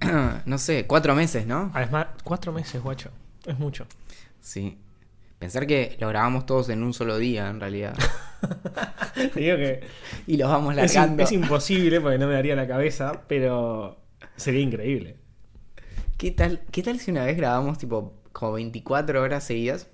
[0.46, 1.70] no sé, cuatro meses, ¿no?
[1.74, 3.10] Además, cuatro meses, guacho.
[3.46, 3.86] Es mucho.
[4.40, 4.78] Sí.
[5.38, 7.94] Pensar que lo grabamos todos en un solo día, en realidad.
[9.14, 9.80] Te digo que
[10.26, 11.22] Y los vamos es, largando.
[11.22, 13.98] es imposible porque no me daría la cabeza, pero
[14.36, 15.16] sería increíble.
[16.18, 19.88] ¿Qué tal, ¿Qué tal si una vez grabamos tipo como 24 horas seguidas?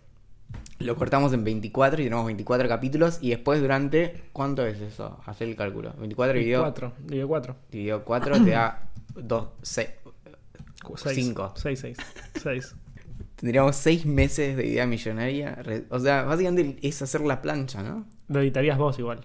[0.78, 4.24] Lo cortamos en 24 y tenemos 24 capítulos y después durante...
[4.32, 5.18] ¿Cuánto es eso?
[5.24, 5.94] Hacer el cálculo.
[5.98, 7.56] 24 dividido, Cuatro, digo cuatro.
[7.70, 9.88] dividido 4 te da 2, 6.
[10.96, 11.14] Seis.
[11.16, 11.52] Cinco.
[11.56, 11.96] Seis, seis.
[12.42, 12.74] Seis.
[13.36, 15.58] Tendríamos 6 meses de idea millonaria.
[15.90, 18.04] O sea, básicamente es hacer la plancha, ¿no?
[18.28, 19.20] Lo editarías vos igual.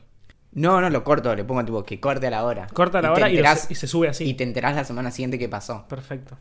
[0.54, 2.68] No, no lo corto, le pongo tipo que corte a la hora.
[2.74, 4.26] Corta la te hora y, lo- y se sube así.
[4.26, 5.86] y te enterás la semana siguiente qué pasó.
[5.88, 6.38] Perfecto.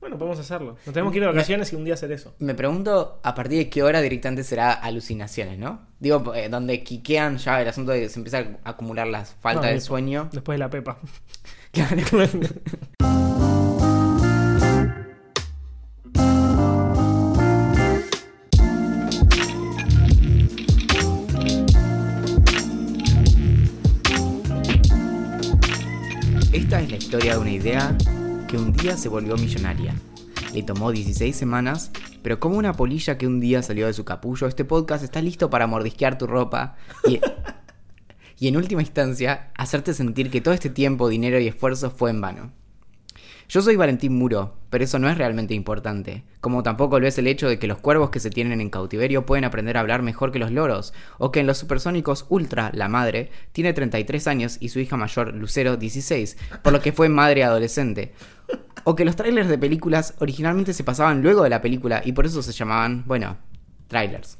[0.00, 0.76] Bueno, podemos hacerlo.
[0.86, 2.34] Nos tenemos que ir de vacaciones y un día hacer eso.
[2.38, 5.80] Me pregunto a partir de qué hora directamente será alucinaciones, ¿no?
[5.98, 9.66] Digo, eh, donde quiquean ya el asunto de que se empieza a acumular la falta
[9.66, 10.28] No, de sueño.
[10.32, 10.98] Después de la pepa.
[11.70, 11.96] Claro.
[26.52, 27.96] Esta es la historia de una idea
[28.48, 29.94] que un día se volvió millonaria.
[30.54, 31.90] Le tomó 16 semanas,
[32.22, 35.50] pero como una polilla que un día salió de su capullo, este podcast está listo
[35.50, 36.74] para mordisquear tu ropa
[37.06, 37.20] y,
[38.38, 42.22] y en última instancia, hacerte sentir que todo este tiempo, dinero y esfuerzo fue en
[42.22, 42.52] vano.
[43.50, 47.26] Yo soy Valentín Muro, pero eso no es realmente importante, como tampoco lo es el
[47.26, 50.32] hecho de que los cuervos que se tienen en cautiverio pueden aprender a hablar mejor
[50.32, 54.68] que los loros, o que en los supersónicos Ultra, la madre, tiene 33 años y
[54.68, 58.12] su hija mayor, Lucero, 16, por lo que fue madre adolescente,
[58.84, 62.26] o que los trailers de películas originalmente se pasaban luego de la película y por
[62.26, 63.38] eso se llamaban, bueno,
[63.86, 64.36] trailers.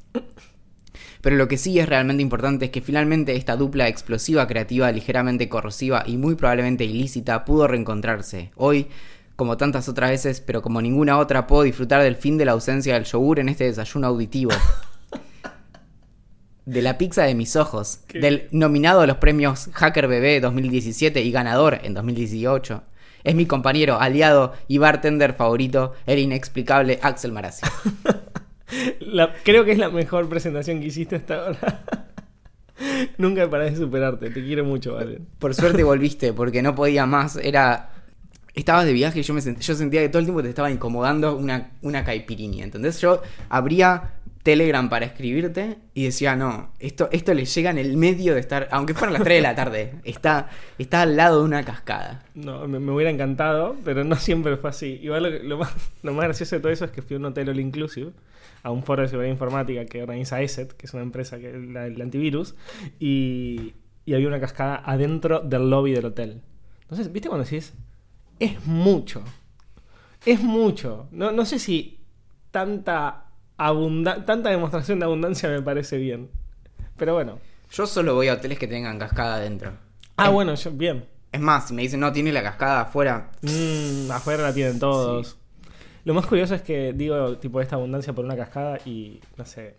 [1.21, 5.49] Pero lo que sí es realmente importante es que finalmente esta dupla explosiva, creativa, ligeramente
[5.49, 8.51] corrosiva y muy probablemente ilícita pudo reencontrarse.
[8.57, 8.87] Hoy,
[9.37, 12.95] como tantas otras veces, pero como ninguna otra, puedo disfrutar del fin de la ausencia
[12.95, 14.53] del yogur en este desayuno auditivo.
[16.67, 21.23] De la pizza de mis ojos, Qué del nominado a los premios Hacker Bebé 2017
[21.23, 22.83] y ganador en 2018.
[23.25, 27.67] Es mi compañero, aliado y bartender favorito, el inexplicable Axel Marazzi.
[29.01, 31.85] La- creo que es la mejor presentación que hiciste hasta ahora.
[33.19, 34.31] Nunca parás de superarte.
[34.31, 35.27] Te quiero mucho, Valen.
[35.39, 37.37] Por suerte volviste, porque no podía más.
[37.37, 37.91] Era.
[38.55, 40.71] Estabas de viaje y yo, me sent- yo sentía que todo el tiempo te estaba
[40.71, 42.65] incomodando una, una caipirinha.
[42.65, 47.97] Entonces yo abría Telegram para escribirte y decía, no, esto, esto le llega en el
[47.97, 51.45] medio de estar, aunque fueran las 3 de la tarde, está, está al lado de
[51.45, 52.25] una cascada.
[52.35, 54.99] No, me, me hubiera encantado, pero no siempre fue así.
[55.03, 55.71] Igual lo más,
[56.03, 58.11] lo más gracioso de todo eso es que fui a un hotel all inclusive,
[58.63, 61.87] a un foro de seguridad informática que organiza ESET, que es una empresa que la,
[61.87, 62.55] el antivirus,
[62.99, 63.75] y,
[64.05, 66.43] y había una cascada adentro del lobby del hotel.
[66.83, 67.75] Entonces, ¿viste cuando decís?
[68.41, 69.23] Es mucho.
[70.25, 71.09] Es mucho.
[71.13, 72.01] No, no sé si
[72.51, 73.27] tanta,
[73.57, 76.31] abunda tanta demostración de abundancia me parece bien.
[76.97, 77.39] Pero bueno.
[77.71, 79.73] Yo solo voy a hoteles que tengan cascada adentro.
[80.17, 81.05] Ah, Es- bueno, yo, bien.
[81.31, 83.31] Es más, si me dicen, no, tiene la cascada afuera.
[83.43, 85.37] Mm, afuera la tienen todos.
[86.09, 89.77] Lo más curioso es que digo, tipo, esta abundancia por una cascada y no sé.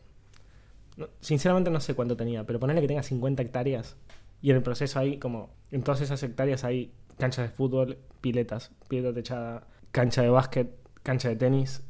[0.95, 3.95] no- sinceramente no sé cuánto tenía, pero ponerle que tenga 50 hectáreas
[4.39, 5.49] y en el proceso hay como.
[5.71, 10.69] En todas esas hectáreas hay canchas de fútbol, piletas, pileta techada, cancha de básquet,
[11.01, 11.81] cancha de tenis,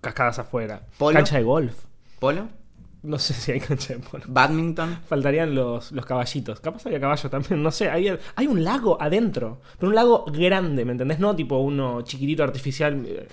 [0.00, 1.16] cascadas afuera, ¿Polo?
[1.16, 1.74] cancha de golf.
[2.20, 2.48] ¿Polo?
[3.02, 4.22] No sé si hay cancha de polo.
[4.28, 5.00] ¿Badminton?
[5.08, 6.60] Faltarían los, los caballitos.
[6.60, 7.90] Capaz había caballos también, no sé.
[7.90, 8.06] Hay,
[8.36, 9.60] hay un lago adentro.
[9.78, 11.18] Pero un lago grande, ¿me entendés?
[11.18, 13.26] No tipo uno chiquitito artificial.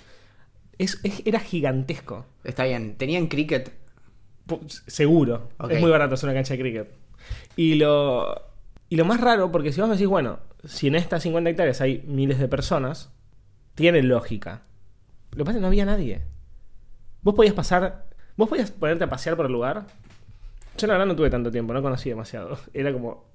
[0.77, 2.25] Es, es- era gigantesco.
[2.43, 2.95] Está bien.
[2.97, 3.71] ¿Tenían cricket?
[4.87, 5.49] Seguro.
[5.69, 6.91] Es muy barato hacer una cancha de cricket.
[7.55, 8.41] Y lo,
[8.89, 11.81] y lo más raro, porque si vos me decís, bueno, si en estas 50 hectáreas
[11.81, 13.11] hay miles de personas,
[13.75, 14.61] tiene lógica.
[15.31, 16.21] Lo que pasa es que no había nadie.
[17.21, 18.05] Vos podías pasar.
[18.37, 19.85] Vos podías ponerte a pasear por el lugar.
[20.77, 22.57] Yo la verdad no tuve tanto tiempo, no conocí demasiado.
[22.73, 23.25] Era como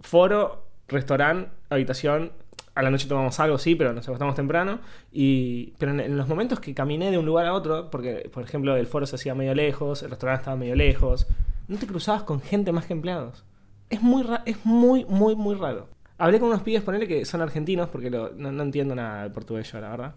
[0.00, 2.32] foro, restaurante, habitación.
[2.74, 4.80] A la noche tomamos algo, sí, pero nos acostamos temprano.
[5.12, 8.42] Y, pero en, en los momentos que caminé de un lugar a otro, porque por
[8.42, 11.26] ejemplo el foro se hacía medio lejos, el restaurante estaba medio lejos,
[11.68, 13.44] no te cruzabas con gente más que empleados.
[13.90, 15.88] Es muy, es muy, muy, muy raro.
[16.18, 19.32] Hablé con unos pibes, ponele que son argentinos, porque lo- no, no entiendo nada del
[19.32, 20.14] portugués yo, la verdad.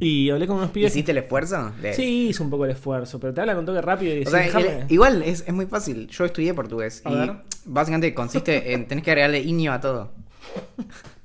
[0.00, 0.92] Y hablé con unos pibes.
[0.92, 1.70] ¿Hiciste el esfuerzo?
[1.82, 4.18] De- Sí, hice un poco el esfuerzo, pero te hablan con toque rápido y O
[4.20, 4.82] decís, sea, "Déjame".
[4.82, 6.06] el- igual es, es muy fácil.
[6.08, 7.36] Yo estudié portugués A y ver.
[7.66, 10.12] básicamente consiste en tenés que agregarle iño a todo.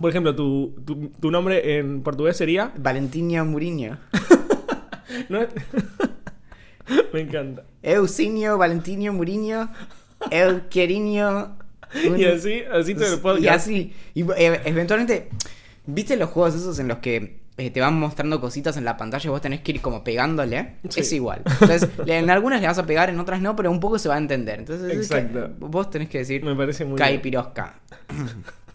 [0.00, 2.72] Por ejemplo, tu, tu, tu nombre en portugués sería.
[2.76, 3.98] Valentinho Muriño.
[5.28, 5.40] ¿no?
[7.12, 7.64] Me encanta.
[7.82, 9.70] Eusinio Valentinho Muriño.
[10.30, 10.64] El.
[10.72, 13.42] Y así, así todo el podcast.
[13.42, 13.94] Y así.
[14.14, 15.30] Y eh, eventualmente.
[15.88, 19.24] ¿Viste los juegos esos en los que eh, te van mostrando cositas en la pantalla
[19.24, 20.78] y vos tenés que ir como pegándole?
[20.88, 21.00] Sí.
[21.00, 21.42] Es igual.
[21.44, 24.16] Entonces, en algunas le vas a pegar, en otras no, pero un poco se va
[24.16, 24.58] a entender.
[24.58, 25.54] Entonces, es que Exacto.
[25.60, 27.76] vos tenés que decir Me parece muy caipirosca.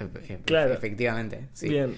[0.00, 0.72] e- e- Claro.
[0.72, 1.48] efectivamente.
[1.52, 1.68] Sí.
[1.68, 1.94] Bien.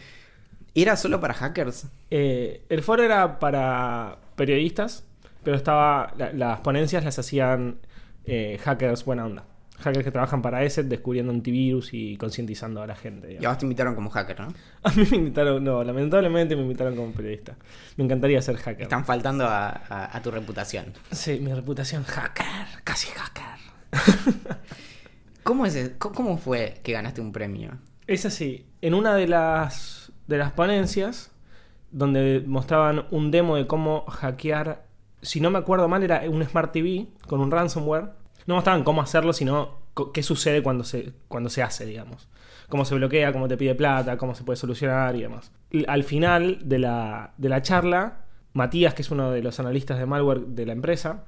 [0.74, 1.86] ¿Y ¿Era solo para hackers?
[2.10, 5.04] Eh, el foro era para periodistas,
[5.44, 7.78] pero estaba la- las ponencias las hacían
[8.24, 9.44] eh, hackers buena onda.
[9.80, 13.26] Hackers que trabajan para ESET descubriendo antivirus y concientizando a la gente.
[13.26, 13.54] Y a digamos.
[13.56, 14.46] vos te invitaron como hacker, ¿no?
[14.84, 17.56] A mí me invitaron, no, lamentablemente me invitaron como periodista.
[17.96, 18.82] Me encantaría ser hacker.
[18.82, 20.92] Están faltando a, a- a tu reputación.
[21.10, 22.46] Sí, mi reputación hacker,
[22.84, 23.60] casi hacker.
[25.42, 27.78] ¿Cómo, es, e- ¿Cómo fue que ganaste un premio?
[28.06, 31.32] Es así, en una de las, de las ponencias,
[31.90, 34.86] donde mostraban un demo de cómo hackear,
[35.20, 38.10] si no me acuerdo mal, era un Smart TV con un ransomware.
[38.46, 39.78] No mostraban cómo hacerlo, sino
[40.12, 42.28] qué sucede cuando se, cuando se hace, digamos.
[42.68, 45.52] Cómo se bloquea, cómo te pide plata, cómo se puede solucionar y demás.
[45.86, 50.06] Al final de la, de la charla, Matías, que es uno de los analistas de
[50.06, 51.24] malware de la empresa,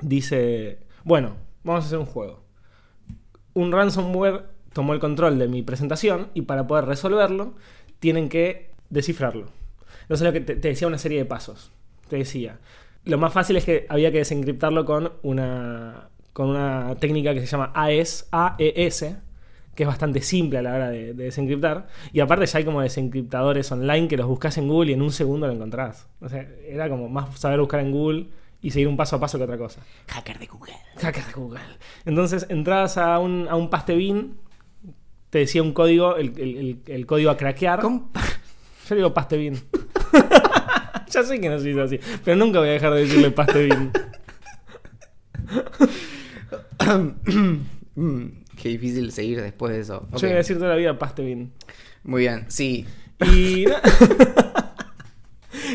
[0.00, 2.49] dice, bueno, vamos a hacer un juego
[3.54, 7.54] un ransomware tomó el control de mi presentación y para poder resolverlo
[7.98, 9.46] tienen que descifrarlo.
[10.02, 11.72] Entonces lo que te, decía una serie de pasos.
[12.08, 12.58] Te decía,
[13.04, 17.46] lo más fácil es que había que desencriptarlo con una, con una técnica que se
[17.46, 19.16] llama AES, AES,
[19.74, 21.86] que es bastante simple a la hora de, de desencriptar.
[22.12, 25.12] Y aparte ya hay como desencriptadores online que los buscas en Google y en un
[25.12, 26.08] segundo lo encontrás.
[26.20, 28.26] O sea, era como más saber buscar en Google
[28.62, 29.80] y seguir un paso a paso que otra cosa.
[30.08, 30.74] Hacker de Google.
[31.00, 31.60] Hacker de Google.
[32.04, 34.36] Entonces entrabas a un, a un paste bin,
[35.30, 37.80] te decía un código, el, el- el- código a craquear.
[37.82, 39.54] Yo digo paste bin.
[41.10, 43.64] ya sé que no se dice así, pero nunca voy a dejar de decirle paste
[43.66, 43.90] bin.
[47.96, 48.26] Mm,
[48.56, 50.06] qué difícil seguir después de eso.
[50.12, 51.52] Yo voy a decir toda la vida paste bin.
[52.02, 52.86] Muy bien, sí.
[53.32, 53.64] Y.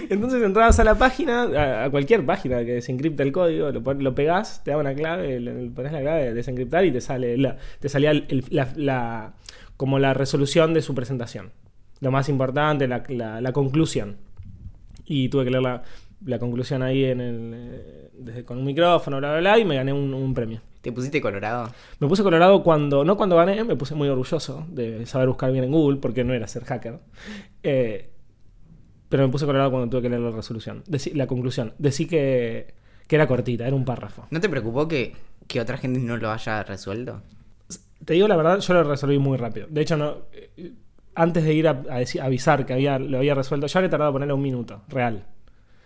[0.09, 4.63] Entonces entrabas a la página, a, cualquier página que desencripta el código, lo, lo pegás,
[4.63, 7.89] te da una clave, le, pones la clave de desencriptar y te sale la, te
[7.89, 9.33] salía el- el- la, la-
[9.77, 11.51] como la resolución de su presentación.
[12.01, 14.17] Lo más importante, la, conclusión.
[15.05, 15.83] Y tuve que leer la,
[16.25, 19.75] la conclusión ahí en el, eh, desde, con un micrófono, bla, bla, bla, y me
[19.75, 20.61] gané un, un premio.
[20.81, 21.71] ¿Te pusiste colorado?
[21.99, 25.63] Me puse colorado cuando, no cuando gané, me puse muy orgulloso de saber buscar bien
[25.63, 26.99] en Google, porque no era ser hacker.
[27.63, 28.09] Eh,
[29.09, 30.83] pero me puse colorado cuando tuve que leer la resolución.
[30.87, 31.73] Decí- la conclusión.
[31.77, 32.73] Decí que,
[33.07, 34.27] que era cortita, era un párrafo.
[34.31, 35.13] ¿No te preocupó que,
[35.47, 37.21] que otra gente no lo haya resuelto?
[38.03, 39.67] Te digo la verdad, yo lo resolví muy rápido.
[39.69, 40.71] De hecho, no, eh,
[41.15, 43.89] antes de ir a, a deci- a avisar que había, lo había resuelto, yo había
[43.89, 45.25] tardado ponerle un minuto, real.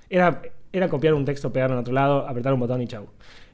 [0.10, 0.42] Era,
[0.74, 3.08] era copiar un texto, pegarlo en otro lado, apretar un botón y chau.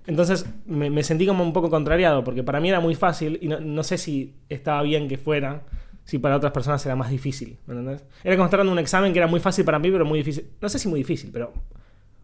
[0.08, 3.48] Entonces me, me sentí como un poco contrariado, porque para mí era muy fácil y
[3.48, 5.64] no, no sé si estaba bien que fuera,
[6.06, 7.58] si para otras personas era más difícil.
[7.66, 8.06] ¿me entendés?
[8.24, 10.48] Era como estar dando un examen que era muy fácil para mí, pero muy difícil.
[10.62, 11.52] No sé si muy difícil, pero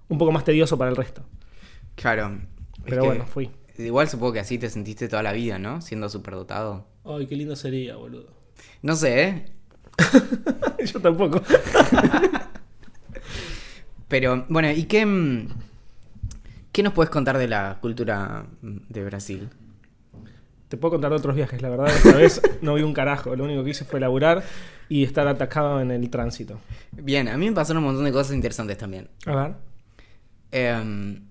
[0.07, 1.24] un poco más tedioso para el resto.
[1.95, 2.39] Claro.
[2.78, 3.50] es Pero que bueno, fui.
[3.78, 5.81] Igual supongo que así te sentiste toda la vida, ¿no?
[5.81, 6.86] Siendo superdotado.
[7.04, 8.28] Ay, qué lindo sería, boludo.
[8.83, 9.45] No sé, ¿eh?
[10.86, 11.42] Yo tampoco.
[14.07, 15.48] Pero, bueno, ¿y qué, mm,
[16.72, 19.50] qué nos puedes contar de la cultura mm, de Brasil?
[20.72, 21.90] Te puedo contar de otros viajes, la verdad.
[21.90, 23.36] Esta vez no vi un carajo.
[23.36, 24.42] Lo único que hice fue laburar
[24.88, 26.62] y estar atacado en el tránsito.
[26.94, 29.10] Bien, a mí me pasaron un montón de cosas interesantes también.
[29.25, 29.54] A ver.
[30.54, 31.25] Em,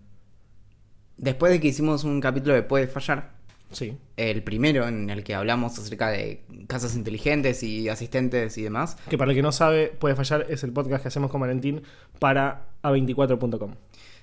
[1.16, 3.30] después de que hicimos un capítulo de Puede Fallar,
[3.72, 3.96] Sí.
[4.18, 9.16] el primero en el que hablamos acerca de casas inteligentes y asistentes y demás, Que
[9.16, 11.80] para el que no sabe, puede fallar, es el podcast que hacemos con Valentín
[12.18, 13.72] para a24.com.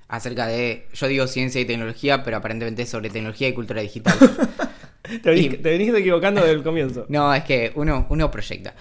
[0.09, 4.15] acerca de, yo digo ciencia y tecnología, pero aparentemente sobre tecnología y cultura digital.
[5.21, 7.05] Te venís, Y- te venís equivocando desde el comienzo.
[7.09, 8.73] No, es que uno, uno proyecta.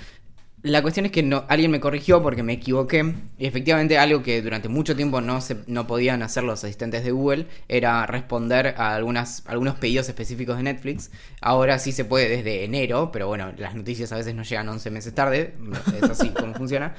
[0.63, 3.15] La cuestión es que no, alguien me corrigió porque me equivoqué.
[3.39, 7.13] Y efectivamente algo que durante mucho tiempo no, se, no podían hacer los asistentes de
[7.13, 11.13] Google era responder a algunas, algunos pedidos específicos de Netflix.
[11.41, 14.91] Ahora sí se puede desde enero, pero bueno, las noticias a veces no llegan 11
[14.91, 15.55] meses tarde.
[16.03, 16.95] Es así como funciona.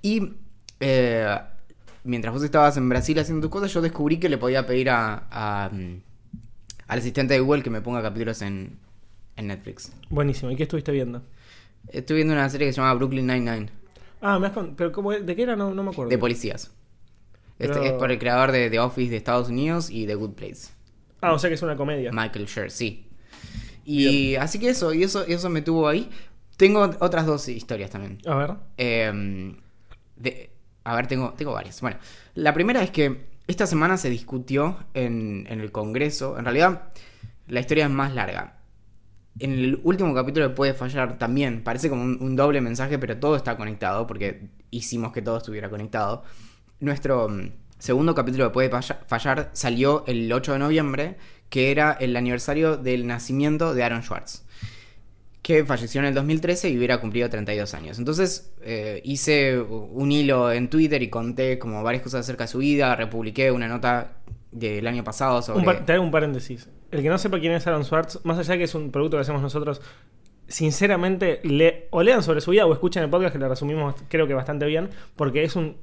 [0.00, 0.34] Y
[0.78, 1.36] eh,
[2.04, 5.24] mientras vos estabas en Brasil haciendo tus cosas, yo descubrí que le podía pedir a,
[5.30, 6.02] a, mm,
[6.88, 8.78] al asistente de Google que me ponga capítulos en,
[9.36, 9.92] en Netflix.
[10.10, 10.50] Buenísimo.
[10.50, 11.22] ¿Y qué estuviste viendo?
[11.88, 13.70] Estoy viendo una serie que se llama Brooklyn Nine-Nine,
[14.20, 15.54] Ah, me has con- ¿Pero cómo, ¿de qué era?
[15.54, 16.10] No, no me acuerdo.
[16.10, 16.72] de policías.
[17.60, 20.68] Este es por el creador de The Office de Estados Unidos y The Good Place.
[21.20, 22.10] Ah, o sea que es una comedia.
[22.12, 23.06] Michael Schur, sí.
[23.84, 26.10] Y así que eso, y eso, y eso me tuvo ahí.
[26.56, 28.18] Tengo otras dos historias también.
[28.26, 28.54] A ver.
[28.76, 29.54] Eh,
[30.16, 30.50] de-
[30.84, 31.80] a ver, tengo, tengo varias.
[31.80, 31.98] Bueno,
[32.34, 36.38] la primera es que esta semana se discutió en, el Congreso.
[36.38, 36.92] En realidad,
[37.48, 38.58] la historia es más larga.
[39.40, 43.18] en el último capítulo de Puede Fallar también, parece como un, un doble mensaje, pero
[43.18, 46.24] todo está conectado, porque hicimos que todo estuviera conectado.
[46.80, 51.16] Nuestro mm, segundo capítulo de Puede Falla- Fallar salió el 8 de noviembre,
[51.50, 54.44] que era el aniversario del nacimiento de Aaron Schwartz
[55.48, 57.98] que falleció en el 2013 y hubiera cumplido 32 años.
[57.98, 62.58] Entonces eh, hice un hilo en Twitter y conté como varias cosas acerca de su
[62.58, 64.18] vida, republiqué una nota
[64.52, 65.60] del año pasado sobre...
[65.60, 66.68] Un par- te hago un paréntesis.
[66.90, 69.16] El que no sepa quién es Aaron Swartz, más allá de que es un producto
[69.16, 69.80] que hacemos nosotros,
[70.48, 74.26] sinceramente, le, o lean sobre su vida o escuchen el podcast que le resumimos creo
[74.26, 75.76] que bastante bien, porque es un,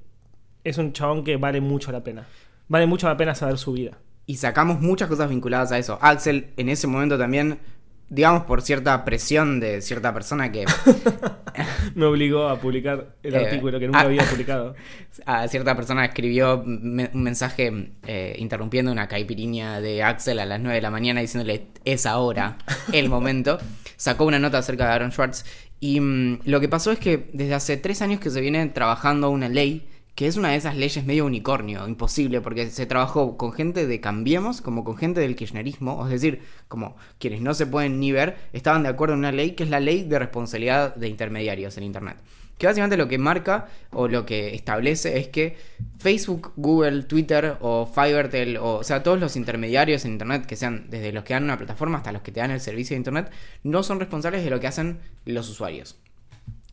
[0.63, 2.27] es un chabón que vale mucho la pena.
[2.67, 3.97] Vale mucho la pena saber su vida.
[4.27, 5.97] Y sacamos muchas cosas vinculadas a eso.
[6.01, 7.59] Axel en ese momento también,
[8.09, 10.65] digamos por cierta presión de cierta persona que
[11.95, 14.03] Me obligó a publicar el Eh, artículo que nunca ah.
[14.03, 14.75] había publicado.
[15.25, 20.59] a cierta persona escribió me- un mensaje eh, interrumpiendo una caipirinha de Axel a las
[20.59, 22.57] 9 de la mañana diciéndole es ahora
[22.91, 23.57] el momento.
[23.97, 25.45] Sacó una nota acerca de Aaron Schwartz
[25.79, 29.29] y mm, lo que pasó es que desde hace tres años que se viene trabajando
[29.29, 33.51] una ley que es una de esas leyes medio unicornio, imposible, porque se trabajó con
[33.51, 37.99] gente de Cambiemos como con gente del kirchnerismo, es decir, como quienes no se pueden
[37.99, 41.09] ni ver, estaban de acuerdo en una ley que es la ley de responsabilidad de
[41.09, 42.17] intermediarios en Internet.
[42.57, 45.57] Que básicamente lo que marca o lo que establece es que
[45.99, 50.89] Facebook, Google, Twitter o Fivertel, o, o sea, todos los intermediarios en Internet, que sean
[50.89, 53.29] desde los que dan una plataforma hasta los que te dan el servicio de Internet,
[53.63, 55.97] no son responsables de lo que hacen los usuarios.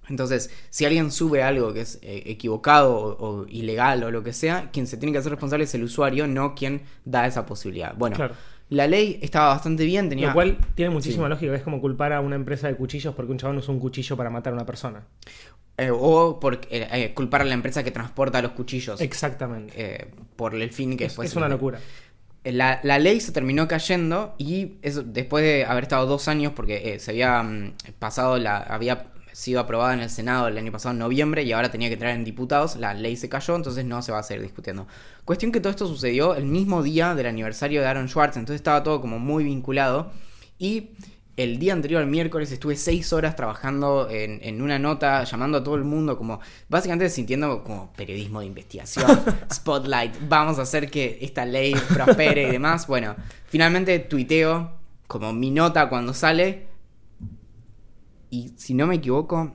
[0.08, 4.32] Entonces, si alguien sube algo que es eh, equivocado o, o ilegal o lo que
[4.32, 7.94] sea, quien se tiene que hacer responsable es el usuario, no quien da esa posibilidad.
[7.96, 8.34] Bueno, Claro.
[8.68, 10.28] la ley estaba bastante bien, tenía...
[10.28, 11.30] Lo cual tiene muchísima Sí.
[11.30, 11.54] lógica.
[11.54, 14.28] Es como culpar a una empresa de cuchillos porque un chabón usó un cuchillo para
[14.30, 15.02] matar a una persona.
[15.78, 20.08] eh, o por eh, culpar a la empresa que transporta los cuchillos Exactamente.
[20.36, 21.30] por el fin que es, después...
[21.30, 21.78] es una locura.
[22.44, 26.94] La, la ley se terminó cayendo y eso, después de haber estado dos años, porque
[26.94, 30.92] eh, se había mm, pasado, la, había sido aprobada en el Senado el año pasado
[30.92, 34.02] en noviembre y ahora tenía que entrar en diputados, la ley se cayó, entonces no
[34.02, 34.86] se va a seguir discutiendo.
[35.24, 38.82] Cuestión que todo esto sucedió el mismo día del aniversario de Aaron Schwartz, entonces estaba
[38.82, 40.12] todo como muy vinculado
[40.58, 40.90] y
[41.36, 45.64] el día anterior, el miércoles, estuve seis horas trabajando en, en una nota, llamando a
[45.64, 49.06] todo el mundo, como básicamente sintiendo como periodismo de investigación,
[49.52, 52.86] spotlight, vamos a hacer que esta ley prospere y demás.
[52.86, 54.72] Bueno, finalmente tuiteo
[55.06, 56.66] como mi nota cuando sale
[58.32, 59.52] y si no me equivoco,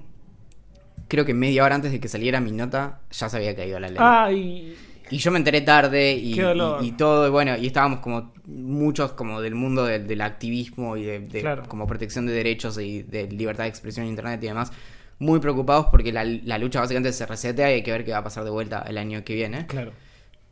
[1.10, 3.90] creo que media hora antes de que saliera mi nota ya se había caído la
[3.90, 3.98] ley.
[4.00, 4.76] Ay,
[5.10, 6.84] Y yo me enteré tarde y, Qué dolor.
[6.84, 10.96] y- y todo, y bueno, y estábamos como muchos como del mundo del, del activismo
[10.98, 11.64] y de, de Claro.
[11.68, 14.72] como protección de derechos y de libertad de expresión en internet y demás,
[15.20, 18.20] muy preocupados porque la, la lucha básicamente se resetea y hay que ver qué va
[18.20, 19.66] a pasar de vuelta el año que viene.
[19.66, 19.92] claro.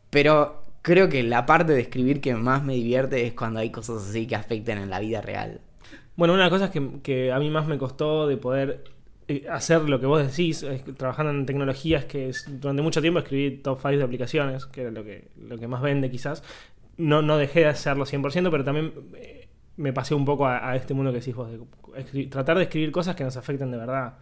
[0.09, 4.07] Pero creo que la parte de escribir que más me divierte es cuando hay cosas
[4.09, 5.59] así que afecten en la vida real.
[6.15, 8.83] Bueno, una de las cosas que, a mí más me costó de poder
[9.27, 13.57] eh, hacer lo que vos decís, es trabajando en tecnologías, que durante mucho tiempo escribí
[13.57, 16.43] top 5 de aplicaciones, que era lo que, lo que más vende quizás.
[16.97, 20.93] No, no dejé de hacerlo 100%, pero también eh, me pasé un poco a, este
[20.93, 24.17] mundo que decís vos, de tratar de escribir cosas que nos afecten de verdad.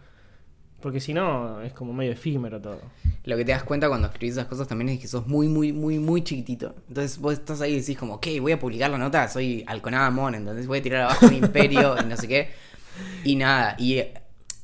[0.84, 2.78] Porque si no, es como medio efímero todo.
[3.24, 5.72] Lo que te das cuenta cuando escribís esas cosas también es que sos muy, muy,
[5.72, 6.74] muy, muy chiquitito.
[6.88, 8.38] Entonces vos estás ahí y decís como, ¿qué?
[8.38, 11.96] Voy a publicar la nota, soy Alconada Mon, entonces voy a tirar abajo un imperio
[12.04, 12.50] y no sé qué.
[13.24, 14.12] Y nada, y eh,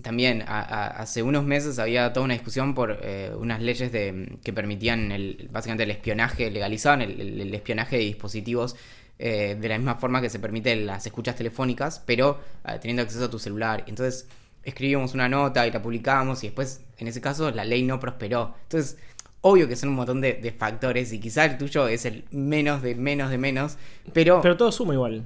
[0.03, 4.39] también a- a- hace unos meses había toda una discusión por eh, unas leyes de,
[4.45, 8.77] que permitían el, básicamente el espionaje, legalizaban el espionaje de dispositivos
[9.19, 13.25] eh, de la misma forma que se permite las escuchas telefónicas, pero eh, teniendo acceso
[13.25, 13.85] a tu celular.
[13.87, 14.27] Entonces
[14.65, 18.55] escribimos una nota y la publicamos y después, en ese caso, la ley no prosperó.
[18.65, 18.99] Entonces,
[19.41, 22.83] obvio que son un montón de, de factores y quizá el tuyo es el menos
[22.83, 23.79] de menos de menos,
[24.13, 24.41] pero...
[24.43, 25.25] Pero todo suma igual.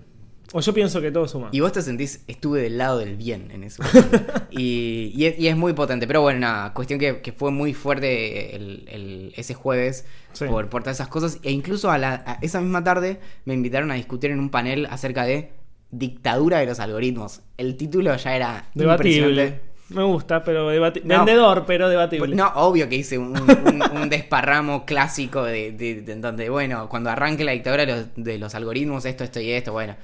[0.52, 1.48] O yo pienso que todo suma.
[1.50, 3.82] Y vos te sentís, estuve del lado del bien en eso.
[4.50, 6.06] y, y es, y es muy potente.
[6.06, 10.44] Pero bueno, nada, cuestión que, que fue muy fuerte el, el- ese jueves Sí.
[10.46, 11.38] por, por todas esas cosas.
[11.42, 14.86] E incluso a, la, a esa misma tarde me invitaron a discutir en un panel
[14.90, 15.50] acerca de
[15.98, 17.40] dictadura de los algoritmos.
[17.56, 19.60] El título ya era Debatible.
[19.90, 21.18] Me gusta, pero debati- No.
[21.18, 22.34] vendedor, pero debatible.
[22.34, 27.10] No, obvio que hice un, un- un desparramo clásico de, de- de- donde, bueno, cuando
[27.10, 29.94] arranque la dictadura de los, de los algoritmos, esto, esto y esto, bueno,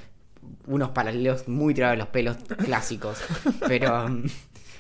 [0.66, 3.18] unos paralelos muy tirados de los pelos clásicos.
[3.66, 4.24] Pero um,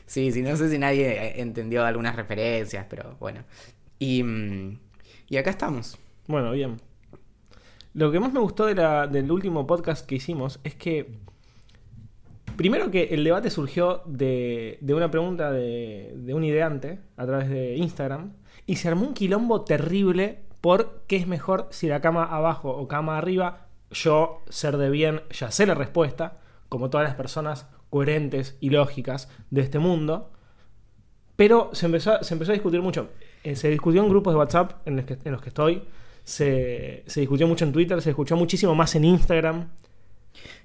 [0.06, 3.42] sí, sí, no sé si nadie entendió algunas referencias, pero bueno.
[3.98, 4.78] Y, mm,
[5.30, 5.98] y acá estamos.
[6.26, 6.76] Bueno, bien.
[7.92, 11.18] Lo que más me gustó del último podcast que hicimos es que.
[12.56, 17.48] Primero que el debate surgió de, de una pregunta de, de un ideante a través
[17.48, 18.34] de Instagram.
[18.66, 22.86] Y se armó un quilombo terrible por qué es mejor si la cama abajo o
[22.86, 23.66] cama arriba.
[23.90, 26.38] Yo, ser de bien, ya sé la respuesta.
[26.68, 30.30] como todas las personas coherentes y lógicas de este mundo.
[31.34, 33.08] Pero se empezó, se empezó a discutir mucho.
[33.42, 35.82] Eh, se discutió en grupos de WhatsApp en los que, en los que estoy.
[36.24, 39.68] Se, se discutió mucho en Twitter, se escuchó muchísimo más en Instagram.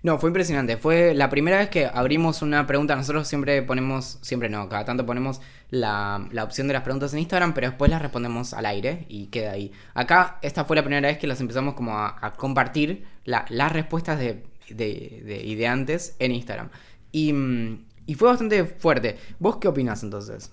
[0.04, 0.78] No, fue impresionante.
[0.78, 2.96] Fue la primera vez que abrimos una pregunta.
[2.96, 7.20] Nosotros siempre ponemos, siempre no, cada tanto ponemos la, la opción de las preguntas en
[7.20, 9.72] Instagram, pero después las respondemos al aire y queda ahí.
[9.96, 13.72] Acá, esta fue la primera vez que las empezamos como a, a compartir la- las
[13.72, 16.70] respuestas de, de, de ideantes en Instagram.
[17.12, 17.34] Y,
[18.06, 19.18] y fue bastante fuerte.
[19.40, 20.52] ¿Vos qué opinás entonces?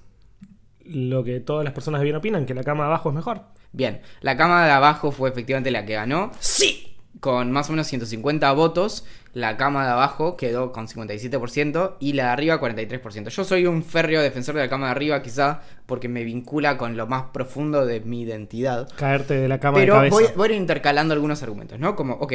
[0.84, 3.42] Lo que todas las personas bien opinan, que la cama abajo es mejor.
[3.72, 6.30] Bien, la cama de abajo fue efectivamente la que ganó.
[6.40, 6.96] ¡Sí!
[7.20, 12.24] Con más o menos 150 votos, la cama de abajo quedó con 57% y la
[12.24, 13.28] de arriba 43%.
[13.28, 16.96] Yo soy un férreo defensor de la cama de arriba, quizá porque me vincula con
[16.96, 18.88] lo más profundo de mi identidad.
[18.96, 20.14] Caerte de la cama Pero de cabeza.
[20.14, 21.94] voy, voy a ir intercalando algunos argumentos, ¿no?
[21.94, 22.32] Como, ok,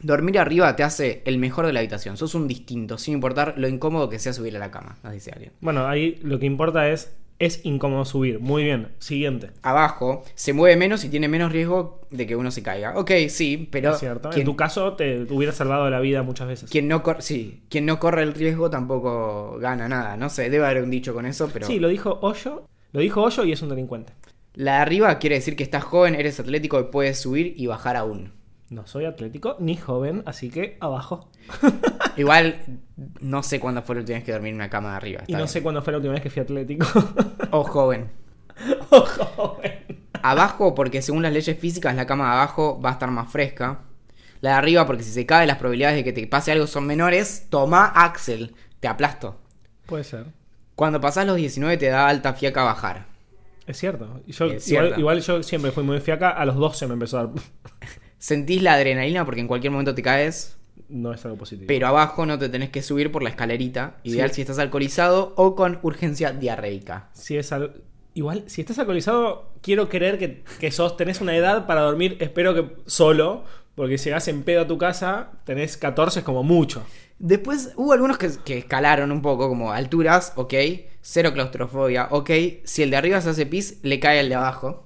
[0.00, 2.16] dormir arriba te hace el mejor de la habitación.
[2.16, 5.32] Sos un distinto, sin importar lo incómodo que sea subir a la cama, nos dice
[5.32, 5.52] alguien.
[5.60, 8.40] Bueno, ahí lo que importa es, es incómodo subir.
[8.40, 8.88] Muy bien.
[8.98, 9.50] Siguiente.
[9.62, 12.98] Abajo se mueve menos y tiene menos riesgo de que uno se caiga.
[12.98, 14.30] Ok, sí, pero es cierto.
[14.30, 16.70] quien, En tu caso te hubiera salvado la vida muchas veces.
[16.70, 20.16] quien no sí, quien no corre el riesgo tampoco gana nada.
[20.16, 22.64] No sé, debe haber un dicho con eso, pero Sí, lo dijo Hoyo.
[22.92, 24.12] Lo dijo Hoyo y es un delincuente.
[24.54, 27.96] la de arriba quiere decir que estás joven, eres atlético y puedes subir y bajar
[27.96, 28.32] aún.
[28.70, 31.30] No soy atlético ni joven, así que abajo.
[32.16, 32.80] Igual
[33.20, 35.22] no sé cuándo fue la última vez que dormí en una cama de arriba.
[35.26, 35.48] Y no bien.
[35.48, 36.86] sé cuándo fue la última vez que fui atlético.
[37.50, 38.10] O joven.
[38.90, 39.72] oh, joven.
[40.22, 43.80] Abajo, porque según las leyes físicas, la cama de abajo va a estar más fresca.
[44.40, 46.86] La de arriba, porque si se cae, las probabilidades de que te pase algo son
[46.86, 47.46] menores.
[47.48, 49.40] Toma Axel, te aplasto.
[49.86, 50.26] Puede ser.
[50.74, 53.06] Cuando pasás los 19 te da alta fiaca bajar.
[53.66, 54.20] Es cierto.
[54.26, 55.00] Y Yo, Es igual, cierto.
[55.00, 56.30] igual yo siempre fui muy fiaca.
[56.30, 57.34] A los 12 me empezó a dar.
[58.18, 60.56] Sentís la adrenalina porque en cualquier momento te caes,
[60.88, 61.66] No es algo positivo.
[61.68, 63.96] pero abajo no te tenés que subir por la escalerita.
[64.04, 64.36] Ideal Sí.
[64.36, 67.08] si estás alcoholizado o con urgencia diarreica.
[67.12, 67.82] Si es al-
[68.14, 72.52] Igual, si estás alcoholizado, quiero creer que, que sos, tenés una edad para dormir, espero
[72.52, 73.44] que solo,
[73.76, 76.82] porque si llegas en pedo a tu casa, tenés 14 es como mucho.
[77.20, 80.52] Después hubo algunos que, que escalaron un poco, como alturas, ok.
[81.00, 82.30] Cero claustrofobia, ok.
[82.64, 84.84] Si el de arriba se hace pis, le cae el de abajo.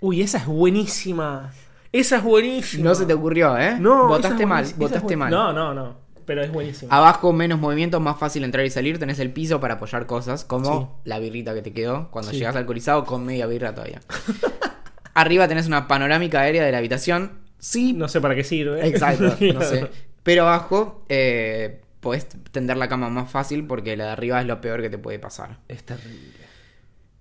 [0.00, 1.52] Uy, esa es buenísima.
[1.92, 2.84] Esa es buenísima.
[2.84, 3.76] No se te ocurrió, ¿eh?
[3.78, 5.30] No, votaste mal, votaste mal.
[5.30, 5.96] No, no, no.
[6.26, 6.94] Pero es buenísima.
[6.94, 8.98] Abajo menos movimientos, más fácil entrar y salir.
[8.98, 12.38] Tenés el piso para apoyar cosas, como la birrita que te quedó cuando Sí.
[12.38, 14.00] llegas alcoholizado con media birra todavía.
[15.14, 17.40] Arriba tenés una panorámica aérea de la habitación.
[17.58, 18.86] Sí, No sé para qué sirve.
[18.86, 19.24] exacto,
[19.54, 19.88] no sé.
[20.22, 24.60] Pero abajo eh, podés tender la cama más fácil porque la de arriba es lo
[24.60, 25.58] peor que te puede pasar.
[25.66, 26.34] Es terrible.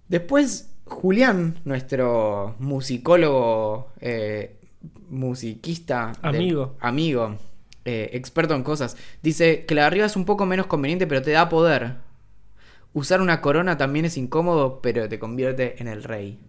[0.09, 4.55] Después, Julián, nuestro musicólogo, eh,
[5.09, 6.75] musiquista, del- Amigo.
[6.79, 7.35] amigo,
[7.85, 11.21] eh, experto en cosas, dice que la de arriba es un poco menos conveniente, pero
[11.21, 11.95] te da poder.
[12.93, 16.39] Usar una corona también es incómodo, pero te convierte en el rey.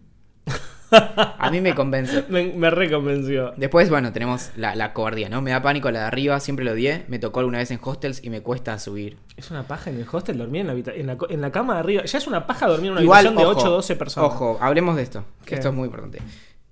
[0.90, 2.24] A mí me convence.
[2.30, 3.52] Me, me reconvenció.
[3.56, 5.42] Después, bueno, tenemos la, la cobardía, ¿no?
[5.42, 7.04] Me da pánico la de arriba, siempre lo odié.
[7.08, 9.16] Me tocó alguna vez en hostels y me cuesta subir.
[9.36, 11.52] Es una paja en el hostel dormir en la, habita- en la, co- en la
[11.52, 12.04] cama de arriba.
[12.04, 14.30] Ya es una paja dormir en una Igual, habitación de ojo, 8 o 12 personas.
[14.32, 15.54] Ojo, hablemos de esto, que ¿Qué?
[15.56, 16.20] esto es muy importante.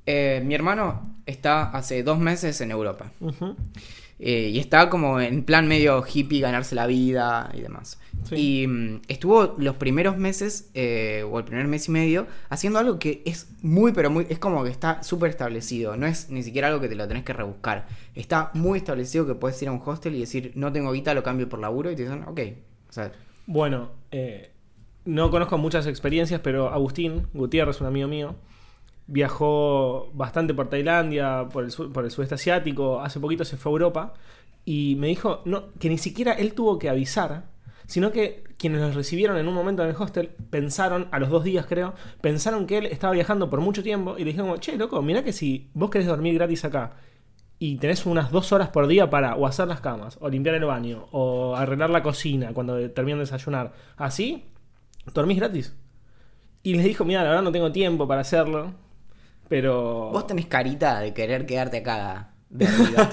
[0.07, 3.11] Eh, mi hermano está hace dos meses en Europa.
[3.21, 3.57] Ujú.
[4.19, 7.99] Eh, y está como en plan medio hippie, ganarse la vida y demás.
[8.25, 8.63] Sí.
[8.63, 12.99] Y mm, estuvo los primeros meses, eh, o el primer mes y medio, haciendo algo
[12.99, 14.27] que es muy, pero muy.
[14.31, 15.97] Es como que está súper establecido.
[15.97, 17.87] No es ni siquiera algo que te lo tenés que rebuscar.
[18.15, 21.23] Está muy establecido que puedes ir a un hostel y decir, no tengo guita, lo
[21.23, 21.91] cambio por laburo.
[21.91, 22.41] Y te dicen, ok.
[22.89, 23.13] O sea,
[23.47, 24.51] Bueno, eh,
[25.05, 28.35] no conozco muchas experiencias, pero Agustín Gutiérrez, un amigo mío,
[29.07, 33.71] viajó bastante por Tailandia, por el, su- por el sudeste asiático, hace poquito se fue
[33.71, 34.15] a Europa
[34.65, 35.43] y me dijo
[35.79, 37.45] que ni siquiera él tuvo que avisar,
[37.87, 41.45] sino que quienes los recibieron en un momento en el hostel pensaron, a los dos
[41.45, 45.01] días creo, pensaron que él estaba viajando por mucho tiempo y le dijeron, che, loco,
[45.03, 46.95] mira que si vos querés dormir gratis acá
[47.59, 50.65] y tenés unas dos horas por día para o hacer las camas, o limpiar el
[50.65, 54.45] baño, o arreglar la cocina cuando terminan de desayunar, así,
[55.15, 55.75] dormís gratis.
[56.63, 58.73] Y les dijo, mira, la verdad no tengo tiempo para hacerlo,
[59.49, 60.11] pero...
[60.13, 62.31] vos tenés carita de querer quedarte acá.
[62.49, 63.11] De arriba.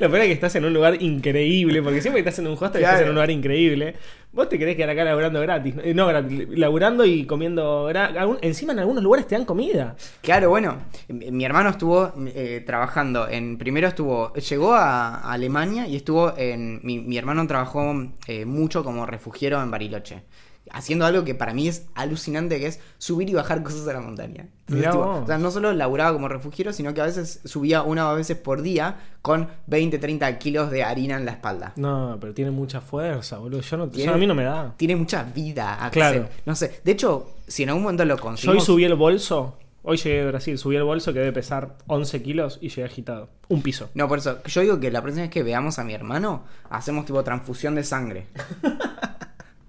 [0.00, 2.54] Lo peor es que estás en un lugar increíble, porque siempre que estás en un
[2.54, 3.02] hostel estás Claro.
[3.04, 3.94] en un lugar increíble.
[4.32, 5.74] Vos te querés quedar acá laburando gratis.
[5.84, 7.86] Eh, No, gratis, laburando y comiendo...
[7.88, 9.94] algún- Encima en algunos lugares te dan comida.
[10.20, 13.56] Claro, bueno, mi mi hermano estuvo eh, trabajando en.
[13.56, 14.32] Primero estuvo.
[14.34, 16.80] Llegó a, a Alemania y estuvo en.
[16.82, 17.94] Mi, mi hermano trabajó
[18.26, 20.22] eh, mucho como refugiero en Bariloche.
[20.70, 24.00] Haciendo algo que para mí es alucinante, que es subir y bajar cosas a la
[24.00, 24.46] montaña.
[24.68, 28.06] Entonces, tipo, o sea, no solo laburaba como refugiero, sino que a veces subía una
[28.06, 31.72] o dos veces por día con 20, 30 kilos de harina en la espalda.
[31.76, 33.60] No, pero tiene mucha fuerza, boludo.
[33.60, 34.72] Yo no, Tiene- yo- a mí no me da.
[34.76, 35.84] Tiene mucha vida.
[35.84, 36.28] a Claro.
[36.46, 36.80] no sé.
[36.84, 38.62] De hecho, si en algún momento lo Yo conseguimos...
[38.62, 39.58] hoy subí el bolso.
[39.84, 43.28] Hoy llegué de Brasil, subí el bolso que debe pesar 11 kilos y llegué agitado.
[43.48, 43.90] Un piso.
[43.94, 47.04] No, por eso, yo digo que la próxima vez que veamos a mi hermano, hacemos
[47.04, 48.26] tipo transfusión de sangre.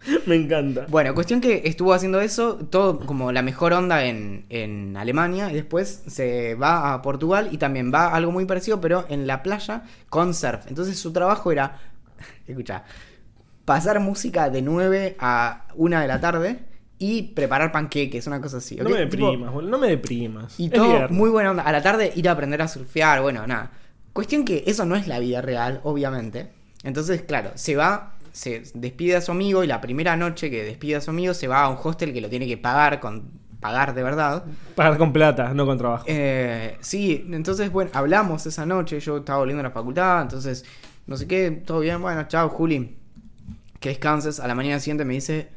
[0.25, 0.85] Me encanta.
[0.89, 5.55] Bueno, cuestión que estuvo haciendo eso, todo como la mejor onda en, en Alemania, y
[5.55, 9.43] después se va a Portugal y también va a algo muy parecido, pero en la
[9.43, 10.67] playa con surf.
[10.67, 11.79] Entonces su trabajo era,
[12.47, 12.83] escucha,
[13.65, 16.59] pasar música de 9 a 1 de la tarde
[16.99, 18.75] y preparar panqueques, una cosa así.
[18.77, 19.71] No me Tipo, deprimas, boludo.
[19.71, 20.59] No me deprimas.
[20.59, 21.11] y Es todo viernes.
[21.11, 21.63] muy buena onda.
[21.63, 23.71] A la tarde ir a aprender a surfear, bueno, nada.
[24.13, 26.49] Cuestión que eso no es la vida real, obviamente.
[26.83, 30.97] Entonces, claro, se va, se despide a su amigo y la primera noche que despide
[30.97, 33.93] a su amigo se va a un hostel que lo tiene que pagar, con pagar
[33.93, 34.43] de verdad.
[34.75, 36.03] Pagar con plata, no con trabajo.
[36.07, 40.65] Eh, sí, entonces, bueno, hablamos esa noche, yo estaba volviendo a la facultad, entonces,
[41.07, 42.97] no sé qué, todo bien, bueno, chao, Juli.
[43.79, 44.39] Que descanses.
[44.39, 45.49] A la mañana siguiente me dice,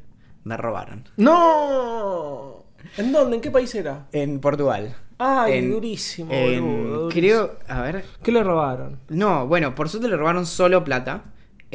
[0.44, 1.04] me robaron.
[1.16, 2.64] ¡No!
[2.96, 3.36] ¿En dónde?
[3.36, 4.06] ¿En qué país era?
[4.12, 4.94] En Portugal.
[5.18, 7.08] Ay, En- durísimo, en- boludo, durísimo.
[7.10, 8.98] creo, a ver, ¿Qué le robaron?
[9.08, 11.22] No, bueno, por suerte le robaron solo plata.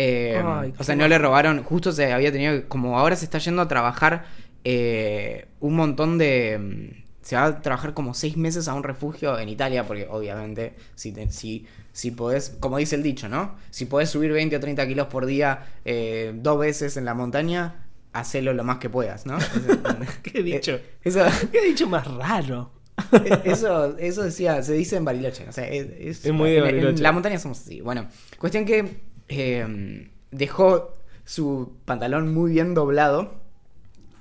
[0.04, 3.26] Eh, Ay, o qué sea, no le robaron, justo se había tenido, como ahora se
[3.26, 4.26] está yendo a trabajar
[4.64, 6.58] eh, un montón de...
[6.60, 10.74] mm, Se va a trabajar como seis meses a un refugio en Italia, porque obviamente
[10.96, 13.56] si, te- si, si podés, como dice el dicho, ¿no?
[13.70, 17.86] Si podés subir 20 o 30 kilos por día eh, dos veces en la montaña,
[18.14, 19.38] hacelo lo más que puedas, ¿no?
[20.24, 20.74] ¿Qué dicho?
[20.74, 22.72] Eh, Eso, ¿Qué dicho más raro?
[23.46, 25.48] eso, eso decía, se dice en Bariloche.
[25.48, 27.04] O sea, es, Es muy de en- en Bariloche.
[27.04, 27.82] la montaña somos así.
[27.82, 28.08] Bueno,
[28.40, 30.94] cuestión que eh, dejó
[31.26, 33.36] su pantalón muy bien doblado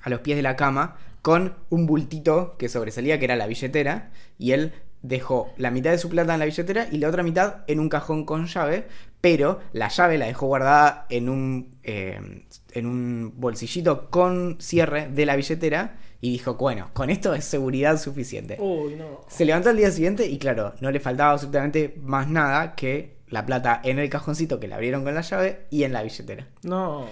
[0.03, 4.11] a los pies de la cama con un bultito que sobresalía, que era la billetera,
[4.39, 7.65] y él dejó la mitad de su plata en la billetera y la otra mitad
[7.67, 8.87] en un cajón con llave,
[9.21, 15.27] pero la llave la dejó guardada en un, eh, en un bolsillito con cierre de
[15.27, 18.57] la billetera y dijo, bueno, con esto es seguridad suficiente.
[18.61, 19.23] Uy, no.
[19.29, 23.47] Se levantó al día siguiente y claro, no le faltaba absolutamente más nada que la
[23.47, 26.47] plata en el cajoncito que le abrieron con la llave y en la billetera.
[26.63, 27.07] No,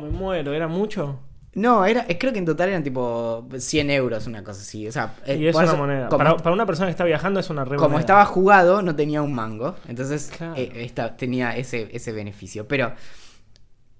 [0.00, 0.52] me muero.
[0.52, 1.20] ¿Era mucho?
[1.54, 4.88] No, era, eh, creo que en total eran tipo 100 euros, una cosa así.
[4.88, 6.08] O sea, eh, Y es una eso, moneda.
[6.08, 8.00] Como, Para, para una persona que está viajando es una re como moneda.
[8.00, 9.76] estaba jugado, no tenía un mango.
[9.86, 10.54] Entonces, Claro.
[10.56, 12.66] eh, esta- tenía ese, ese beneficio.
[12.66, 12.92] Pero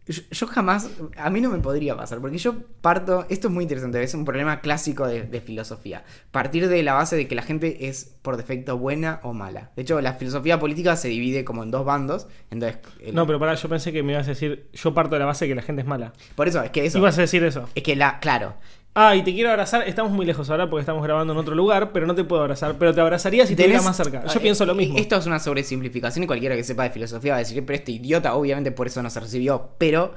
[0.07, 3.63] yo, yo jamás, a mí no me podría pasar, porque yo parto, esto es muy
[3.65, 6.05] interesante, es un problema clásico de, de filosofía.
[6.31, 9.71] Partir de la base de que la gente es por defecto buena o mala.
[9.77, 12.27] De hecho, la filosofía política se divide como en dos bandos.
[12.51, 14.69] Entonces, el- No, pero pará, yo pensé que me ibas a decir.
[14.75, 16.13] Yo parto de la base de que la gente es mala.
[16.35, 16.99] por eso, es que eso.
[16.99, 17.69] Ibas a decir eso.
[17.75, 18.55] Es que la, claro,
[18.97, 19.89] Ah, y te quiero abrazar.
[19.89, 22.77] Estamos muy lejos ahora porque estamos grabando en otro lugar, pero no te puedo abrazar.
[22.79, 24.25] Pero te abrazaría si te estuviera más cerca.
[24.25, 24.97] Yo eh, pienso lo mismo.
[24.99, 27.91] Esto es una sobresimplificación y cualquiera que sepa de filosofía va a decir, pero este
[27.91, 29.71] idiota obviamente por eso no se recibió.
[29.79, 30.15] Pero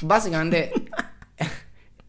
[0.00, 0.72] básicamente,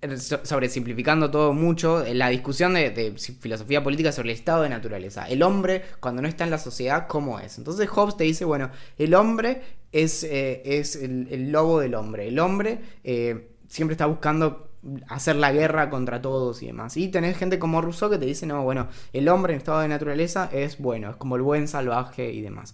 [0.18, 5.28] so- sobresimplificando todo mucho, la discusión de, filosofía política sobre el estado de naturaleza.
[5.28, 7.58] El hombre, cuando no está en la sociedad, ¿cómo es?
[7.58, 12.30] Entonces Hobbes te dice, bueno, el hombre es, eh, es el, el lobo del hombre.
[12.30, 14.67] El hombre eh, siempre está buscando
[15.10, 16.96] hacer la guerra contra todos y demás.
[16.98, 19.88] Y tenés gente como Rousseau que te dice, no, bueno, el hombre en estado de
[19.88, 22.74] naturaleza es bueno, es como el buen salvaje y demás.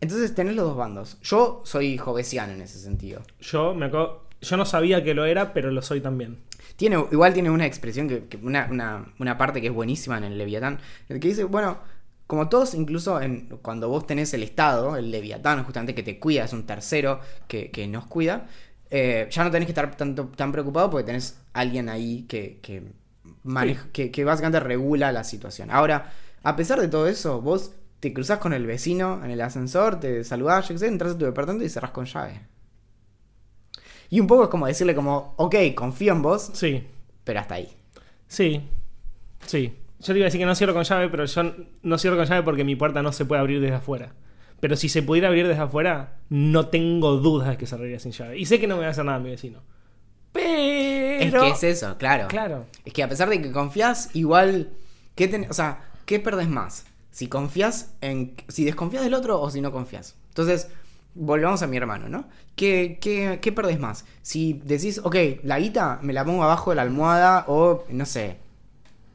[0.00, 1.18] Entonces tenés los dos bandos.
[1.22, 3.22] Yo soy jovesiano en ese sentido.
[3.40, 6.38] Yo me acuerdo- Yo no sabía que lo era, pero lo soy también.
[6.76, 10.24] Tiene, igual tiene una expresión, que, que una, una- una parte que es buenísima en
[10.24, 11.78] el Leviatán, el que dice, bueno,
[12.26, 16.44] como todos, incluso en, cuando vos tenés el Estado, el Leviatán, justamente que te cuida,
[16.44, 18.46] es un tercero que, que nos cuida,
[18.90, 22.82] eh, ya no tenés que estar tanto, tan preocupado porque tenés alguien ahí que, que,
[23.44, 25.70] maneja- que, que básicamente regula la situación.
[25.70, 29.98] Ahora, a pesar de todo eso, vos te cruzás con el vecino en el ascensor,
[30.00, 32.40] te saludás, yo qué sé, entras a tu departamento y cerrás con llave.
[34.10, 36.86] Y un poco es como decirle como, ok, confío en vos, Sí.
[37.24, 37.68] pero hasta ahí.
[38.28, 38.60] Sí.
[39.46, 39.74] Sí.
[40.00, 41.42] Yo te iba a decir que no cierro con llave, pero yo
[41.82, 44.12] no cierro con llave porque mi puerta no se puede abrir desde afuera.
[44.60, 48.12] Pero si se pudiera abrir desde afuera, no tengo dudas de que se abriría sin
[48.12, 48.38] llave.
[48.38, 49.60] Y sé que no me va a hacer nada mi vecino.
[50.34, 51.42] Es Pero.
[51.42, 52.28] que es eso, claro.
[52.28, 52.66] Claro.
[52.84, 54.70] Es que a pesar de que confías, igual.
[55.14, 56.86] ¿qué ten- o sea, ¿qué perdés más?
[57.10, 58.34] Si confías en.
[58.48, 60.16] Si desconfías del otro o si no confías.
[60.28, 60.68] Entonces,
[61.14, 62.24] volvamos a mi hermano, ¿no?
[62.56, 64.04] ¿Qué, qué, qué perdés más?
[64.22, 68.38] Si decís, ok, la guita me la pongo abajo de la almohada o, no sé,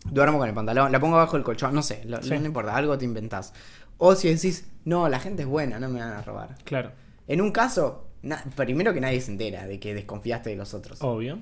[0.05, 2.29] duermo con el pantalón, la pongo abajo del colchón, no sé, lo- Sí.
[2.29, 3.53] no importa, algo te inventás.
[3.99, 6.55] O si decís, no, la gente es buena, no me van a robar.
[6.63, 6.91] Claro.
[7.27, 8.07] En un caso,
[8.55, 10.99] primero que nadie se entera de que desconfiaste de los otros.
[11.01, 11.37] Obvio.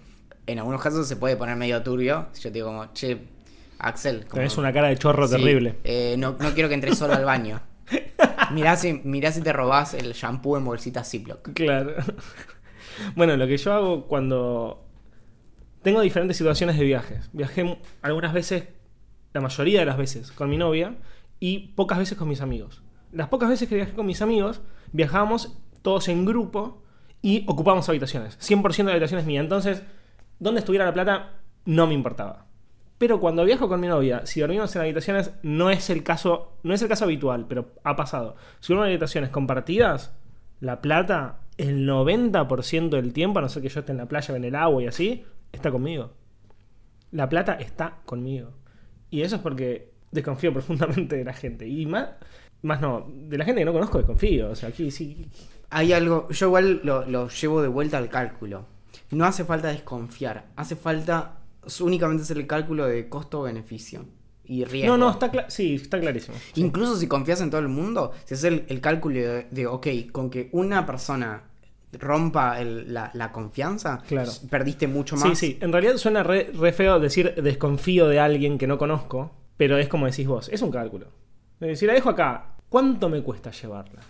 [0.47, 2.27] en algunos casos se puede poner medio turbio.
[2.35, 3.19] Yo te digo como, che,
[3.79, 4.25] Axel.
[4.25, 5.75] Como, Tenés una cara de chorro Sí, terrible.
[5.83, 7.61] eh, no, no quiero que entres solo al baño.
[8.51, 11.53] Mirá si, mirá si te robás el shampoo en bolsitas Ziploc.
[11.53, 11.93] Claro.
[13.15, 14.83] bueno, lo que yo hago cuando
[15.83, 17.29] tengo diferentes situaciones de viajes.
[17.33, 18.63] Viajé algunas veces,
[19.33, 20.95] la mayoría de las veces, con mi novia
[21.39, 22.81] y pocas veces con mis amigos.
[23.11, 26.83] Las pocas veces que viajé con mis amigos, viajábamos todos en grupo
[27.21, 28.37] y ocupábamos habitaciones.
[28.39, 29.43] 100% de habitaciones mías.
[29.43, 29.83] Entonces,
[30.39, 32.45] donde estuviera la plata no me importaba.
[32.97, 36.73] Pero cuando viajo con mi novia, si dormimos en habitaciones, no es el caso, no
[36.73, 38.35] es el caso habitual, pero ha pasado.
[38.59, 40.13] Si duermo en habitaciones compartidas,
[40.59, 44.35] la plata, el 90% del tiempo, a no ser que yo esté en la playa
[44.35, 46.13] en el agua y así, está conmigo.
[47.11, 48.53] La plata está conmigo.
[49.11, 51.67] Y eso es porque desconfío profundamente de la gente.
[51.67, 52.09] Y más,
[52.61, 54.51] más no, de la gente que no conozco desconfío.
[54.51, 55.27] O sea, aquí sí.
[55.69, 58.65] Hay algo, yo igual lo, lo llevo de vuelta al cálculo.
[59.11, 61.39] No hace falta desconfiar, hace falta
[61.81, 64.05] únicamente hacer el cálculo de costo-beneficio
[64.45, 64.95] y riesgo.
[64.97, 66.37] No, no, está cla- sí, está clarísimo.
[66.53, 66.61] Sí.
[66.61, 69.87] Incluso si confías en todo el mundo, si haces el, el cálculo de, de, ok,
[70.13, 71.43] con que una persona
[71.93, 74.31] rompa el- la, la confianza, Claro.
[74.49, 75.37] perdiste mucho Sí, más.
[75.37, 75.57] sí.
[75.61, 79.87] En realidad suena re, re feo decir desconfío de alguien que no conozco, pero es
[79.87, 81.07] como decís vos, es un cálculo.
[81.59, 84.01] Decir, la dejo acá, ¿cuánto me cuesta llevarla?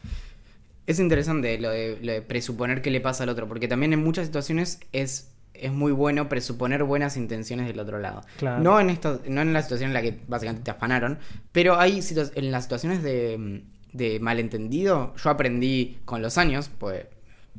[0.86, 4.04] Es interesante lo de, lo de presuponer qué le pasa al otro, porque también en
[4.04, 8.22] muchas situaciones es, es muy bueno presuponer buenas intenciones del otro lado.
[8.38, 8.62] Claro.
[8.62, 11.20] No, en esta, no en la situación en la que básicamente te afanaron,
[11.52, 12.02] pero hay
[12.36, 17.06] en las situaciones de, de malentendido, yo aprendí con los años, pues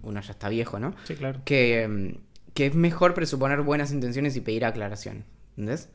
[0.03, 0.95] uno ya está viejo, ¿no?
[1.05, 1.41] Sí, claro.
[1.45, 5.25] Que, mm, que es mejor presuponer buenas intenciones y pedir aclaración.
[5.51, 5.89] ¿Entendés?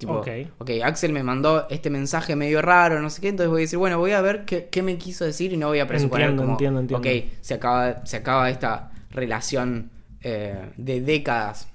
[0.00, 0.28] Tipo, Ok.
[0.58, 3.78] ok, Axel me mandó este mensaje medio raro, no sé qué, entonces voy a decir,
[3.78, 6.42] bueno, voy a ver qué, qué me quiso decir y no voy a presuponer Entiendo,
[6.42, 7.06] como, entiendo, entiendo.
[7.08, 9.90] ok, se acaba, se acaba esta relación
[10.22, 11.68] eh, de décadas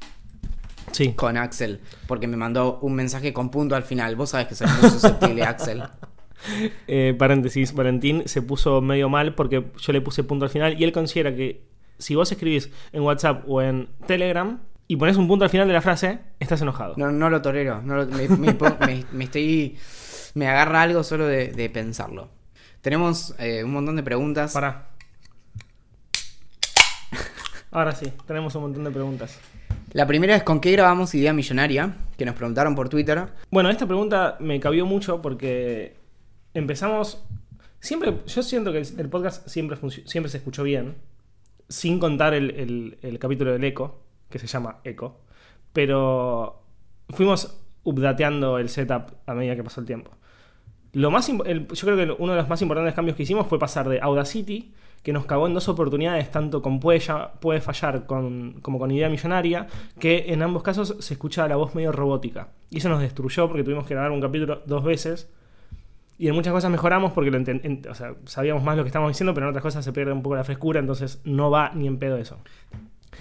[0.92, 1.14] Sí.
[1.14, 4.16] con Axel, porque me mandó un mensaje con punto al final.
[4.16, 5.84] Vos sabés que soy muy susceptible, Axel.
[6.88, 10.84] Eh, paréntesis, Valentín se puso medio mal porque yo le puse punto al final y
[10.84, 11.64] él considera que
[11.98, 15.74] si vos escribís en WhatsApp o en Telegram y pones un punto al final de
[15.74, 16.94] la frase, estás enojado.
[16.98, 19.78] No, no lo tolero, no lo- me, me pon- me- me estoy...
[20.36, 22.30] Me agarra algo solo de, de pensarlo.
[22.82, 24.54] Tenemos eh, un montón de preguntas.
[24.54, 24.90] Pará.
[27.72, 29.40] Ahora sí, tenemos un montón de preguntas.
[29.94, 31.96] La primera es ¿con qué grabamos Idea Millonaria?
[32.18, 33.28] Que nos preguntaron por Twitter.
[33.50, 35.96] Bueno, esta pregunta me cabió mucho porque
[36.54, 37.24] empezamos.
[37.80, 40.96] Siempre, yo siento que el podcast siempre, siempre se escuchó bien,
[41.70, 45.20] sin contar el, el- el capítulo del eco, que se llama Eco.
[45.74, 46.64] Pero
[47.10, 50.12] fuimos updateando el setup a medida que pasó el tiempo.
[50.94, 53.90] Lo más yo creo que uno de los más importantes cambios que hicimos fue pasar
[53.90, 57.02] de Audacity, que nos cagó en dos oportunidades, tanto con Puede,
[57.40, 59.68] Puede Fallar como con Idea Millonaria,
[60.00, 62.48] que en ambos casos se escuchaba la voz medio robótica.
[62.72, 65.30] Y eso nos destruyó porque tuvimos que grabar un capítulo dos veces.
[66.18, 67.30] Y en muchas cosas mejoramos porque
[68.26, 70.46] sabíamos más lo que estábamos diciendo, pero en otras cosas se pierde un poco la
[70.46, 72.40] frescura, entonces no va ni en pedo eso.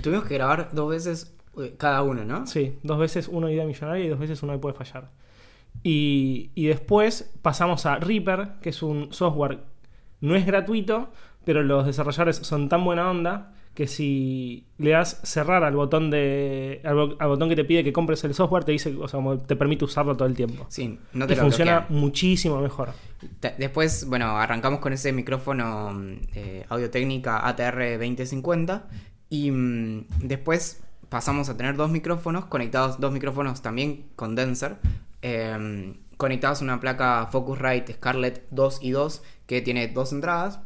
[0.02, 2.46] Tuvimos que grabar dos veces eh, cada uno, ¿no?
[2.46, 5.10] Sí, dos veces uno idea millonaria y dos veces uno de puede fallar.
[5.82, 9.58] Y, y después pasamos a Reaper, que es un software,
[10.20, 11.10] no es gratuito,
[11.44, 16.80] pero los desarrolladores son tan buena onda que si le das cerrar al botón de
[16.84, 19.20] al, bo- al botón que te pide que compres el software te dice, o sea,
[19.48, 20.64] te permite usarlo todo el tiempo.
[20.68, 22.00] Sí, no te y lo funciona bloquean.
[22.00, 22.90] muchísimo mejor.
[23.58, 25.92] Después, bueno, arrancamos con ese micrófono
[26.34, 28.86] eh, Audio Técnica ATR 2050
[29.30, 34.76] y mm, después pasamos a tener dos micrófonos conectados, dos micrófonos también condenser,
[35.22, 40.60] eh, conectados a una placa Focusrite Scarlett 2 y 2 que tiene dos entradas,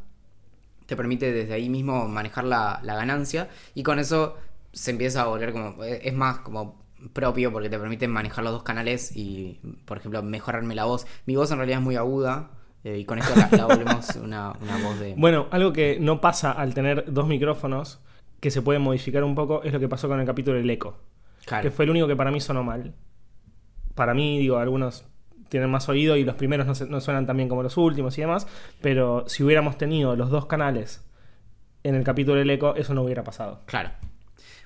[0.87, 4.37] te permite desde ahí mismo manejar la, la ganancia y con eso
[4.73, 8.53] se empieza a volver como, eh, es más como propio porque te permite manejar los
[8.53, 11.07] dos canales y, por ejemplo, mejorarme la voz.
[11.27, 12.51] Mi voz en realidad es muy aguda
[12.85, 15.15] eh, y con esto la, la volvemos una, una voz de...
[15.17, 18.01] Bueno, algo que no pasa al tener dos micrófonos,
[18.41, 20.99] que se puede modificar un poco, es lo que pasó con el capítulo del eco.
[21.45, 21.63] Claro.
[21.63, 22.93] que fue el único que para mí sonó mal.
[23.95, 25.05] Para mí, digo, algunos
[25.49, 28.19] tienen más oído y los primeros no, se- no suenan tan bien como los últimos
[28.19, 28.47] y demás,
[28.83, 31.03] pero si hubiéramos tenido los dos canales
[31.85, 33.63] en el capítulo del eco, eso no hubiera pasado.
[33.65, 33.91] Claro.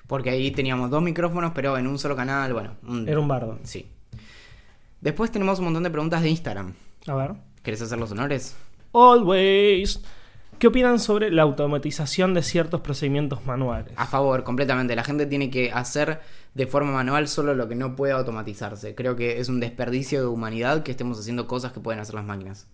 [0.07, 2.75] Porque ahí teníamos dos micrófonos, pero en un solo canal, bueno.
[2.85, 3.57] un- Era un bardo.
[3.63, 3.87] Sí.
[4.99, 6.73] Después tenemos un montón de preguntas de Instagram.
[7.07, 7.31] A ver.
[7.61, 8.57] ¿Querés hacer los honores?
[8.93, 10.01] Always.
[10.63, 13.91] ¿Qué opinan sobre la automatización de ciertos procedimientos manuales?
[13.97, 14.95] A favor, completamente.
[14.95, 16.21] La gente tiene que hacer
[16.53, 18.95] de forma manual solo lo que no puede automatizarse.
[18.95, 22.23] Creo que es un desperdicio de humanidad que estemos haciendo cosas que pueden hacer las
[22.23, 22.69] máquinas.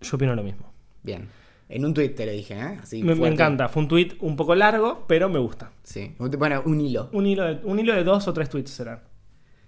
[0.00, 0.72] Yo opino lo mismo.
[1.04, 1.28] Bien.
[1.68, 2.80] En un tweet te lo dije, ¿eh?
[2.82, 3.68] Así, Me, me encanta.
[3.68, 5.70] Fue un tweet un poco largo, pero me gusta.
[5.84, 6.12] Sí.
[6.18, 7.08] Bueno, un hilo.
[7.12, 9.02] Un hilo, de, un hilo de dos o tres tweets serán.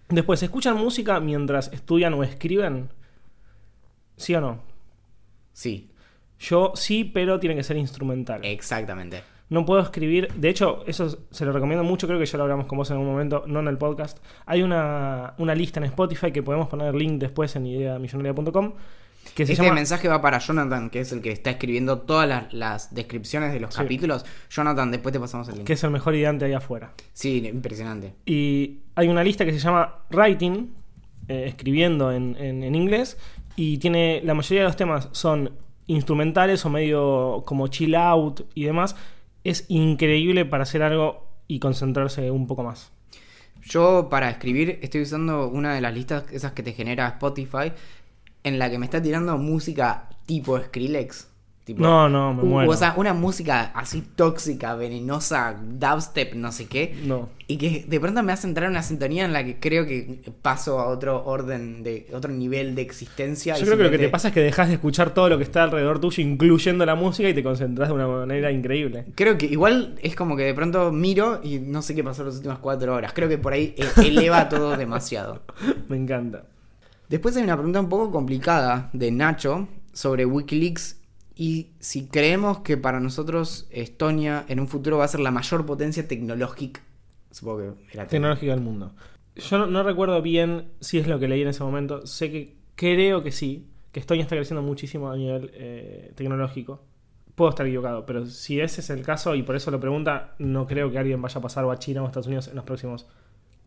[0.09, 2.89] Después, ¿escuchan música mientras estudian o escriben?
[4.17, 4.61] ¿Sí o no?
[5.53, 5.93] Sí,
[6.41, 8.41] Yo sí, pero tiene que ser instrumental.
[8.45, 9.23] exactamente.
[9.51, 10.29] No puedo escribir.
[10.35, 12.07] De hecho, eso se lo recomiendo mucho.
[12.07, 14.19] Creo que ya lo hablamos con vos en algún momento, no en el podcast.
[14.45, 18.75] Hay una, una lista en Spotify que podemos poner el link después en ideamillonaria.com.
[19.35, 19.77] Que se Este llama.
[19.77, 23.61] mensaje va para Jonathan, que es el que está escribiendo todas las, las descripciones de
[23.61, 23.81] los Sí.
[23.81, 24.27] capítulos.
[24.51, 25.67] Jonathan, después te pasamos el link.
[25.67, 26.93] Que es el mejor ideante ahí afuera.
[27.15, 28.15] Sí, impresionante.
[28.27, 30.75] Y hay una lista que se llama Writing,
[31.29, 33.17] eh, escribiendo en, en- en inglés,
[33.57, 35.53] y tiene la mayoría de los temas son
[35.89, 38.95] instrumentales o medio como chill out y demás.
[39.43, 42.93] Es increíble para hacer algo y concentrarse un poco más.
[43.63, 47.73] Yo para escribir estoy usando una de las listas esas que te genera Spotify
[48.45, 51.29] en la que me está tirando música tipo Skrillex.
[51.69, 52.71] Tipo, No, no, me muero.
[52.71, 56.97] O sea, una música así tóxica, venenosa, dubstep, no sé qué.
[57.05, 57.29] No.
[57.47, 60.33] Y que de pronto me hace entrar en una sintonía en la que creo que
[60.41, 63.55] paso a otro orden, de otro nivel de existencia.
[63.59, 65.45] Yo creo que lo que te pasa es que dejas de escuchar todo lo que
[65.45, 69.05] está alrededor tuyo, incluyendo la música, y te concentras de una manera increíble.
[69.15, 72.37] Creo que igual es como que de pronto miro y no sé qué pasó las
[72.37, 73.13] últimas cuatro horas.
[73.15, 75.43] Creo que por ahí eh, eleva todo demasiado.
[75.89, 76.45] Me encanta.
[77.11, 80.98] Después hay una pregunta un poco complicada de Nacho sobre Wikileaks
[81.41, 85.65] y si creemos que para nosotros Estonia en un futuro va a ser la mayor
[85.65, 86.81] potencia tecnológica.
[87.31, 88.93] Supongo que Tecnológica del mundo.
[89.37, 92.05] Yo no, recuerdo bien si es lo que leí en ese momento.
[92.09, 96.83] Sé que creo que sí, que Estonia está creciendo muchísimo a nivel eh, tecnológico.
[97.37, 100.67] Puedo estar equivocado, pero si ese es el caso y por eso lo pregunta, no
[100.67, 103.07] creo que alguien vaya a pasar a China o a Estados Unidos en los próximos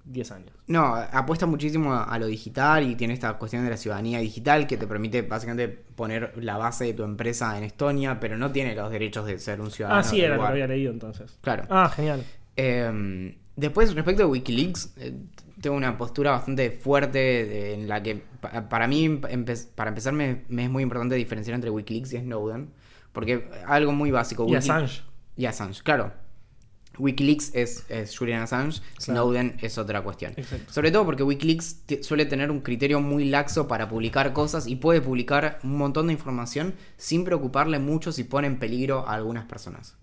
[0.06, 0.52] 10 años.
[0.68, 4.68] No, apuesta muchísimo a, a lo digital y tiene esta cuestión de la ciudadanía digital
[4.68, 8.76] que te permite básicamente poner la base de tu empresa en Estonia, pero no tiene
[8.76, 10.00] los derechos de ser un ciudadano.
[10.00, 11.38] Ah, sí, era lo que había leído entonces.
[11.42, 11.66] Claro.
[11.70, 12.24] Ah, genial.
[12.56, 15.14] Eh, después, respecto a Wikileaks, eh,
[15.62, 20.14] tengo una postura bastante fuerte de- en la que, pa- para mí, empe- para empezar,
[20.14, 22.70] me, me es muy importante diferenciar entre Wikileaks y Snowden.
[23.14, 24.46] Porque algo muy básico.
[24.48, 25.02] Y Wiki- Assange.
[25.36, 26.14] Y Assange, claro.
[26.98, 30.34] Wikileaks es, es Julian Assange, Snowden es otra cuestión.
[30.36, 30.72] Exacto.
[30.72, 35.02] Sobre todo porque Wikileaks suele tener un criterio muy laxo para publicar cosas y puede
[35.02, 39.96] publicar un montón de información sin preocuparle mucho si pone en peligro a algunas personas.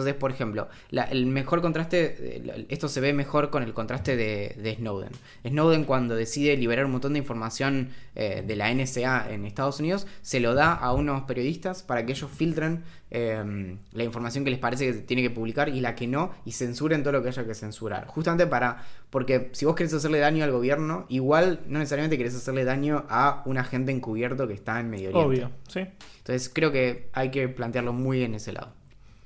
[0.00, 4.16] Entonces, por ejemplo, la- el mejor contraste, eh, esto se ve mejor con el contraste
[4.16, 5.10] de, de Snowden.
[5.46, 10.06] Snowden cuando decide liberar un montón de información eh, de la NSA en Estados Unidos,
[10.22, 14.58] se lo da a unos periodistas para que ellos filtren eh, la información que les
[14.58, 17.46] parece que tiene que publicar y la que no, y censuren todo lo que haya
[17.46, 18.06] que censurar.
[18.08, 22.64] Justamente para, porque si vos querés hacerle daño al gobierno, igual no necesariamente querés hacerle
[22.64, 25.26] daño a un agente encubierto que está en Medio Oriente.
[25.46, 25.80] Obvio, sí.
[26.18, 28.72] Entonces creo que hay que plantearlo muy en ese lado.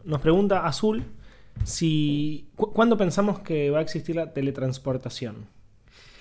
[0.05, 1.05] Nos pregunta Azul
[1.65, 2.49] si.
[2.57, 5.47] cu- ¿Cuándo pensamos que va a existir la teletransportación?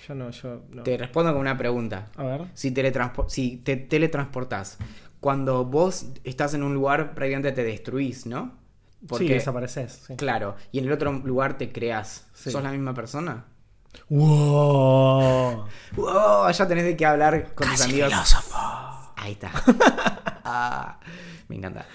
[0.08, 0.82] Yo no, yo no.
[0.82, 2.08] Te respondo con una pregunta.
[2.16, 2.46] A ver.
[2.54, 4.78] Si, teletranspo- si te teletransportás,
[5.20, 8.58] cuando vos estás en un lugar, prácticamente te destruís, ¿no?
[9.16, 10.02] Sí, desapareces.
[10.06, 10.16] sí.
[10.16, 12.26] Claro, y en el otro lugar te creas.
[12.34, 12.50] Sí.
[12.50, 13.44] ¿Sos la misma persona?
[14.08, 15.64] ¡Wow!
[15.96, 16.50] ¡Wow!
[16.52, 18.10] Ya tenés de qué hablar con tus amigos.
[18.12, 18.56] filósofo.
[19.16, 19.50] Ahí está.
[20.52, 20.98] Ah,
[21.48, 21.86] me encanta.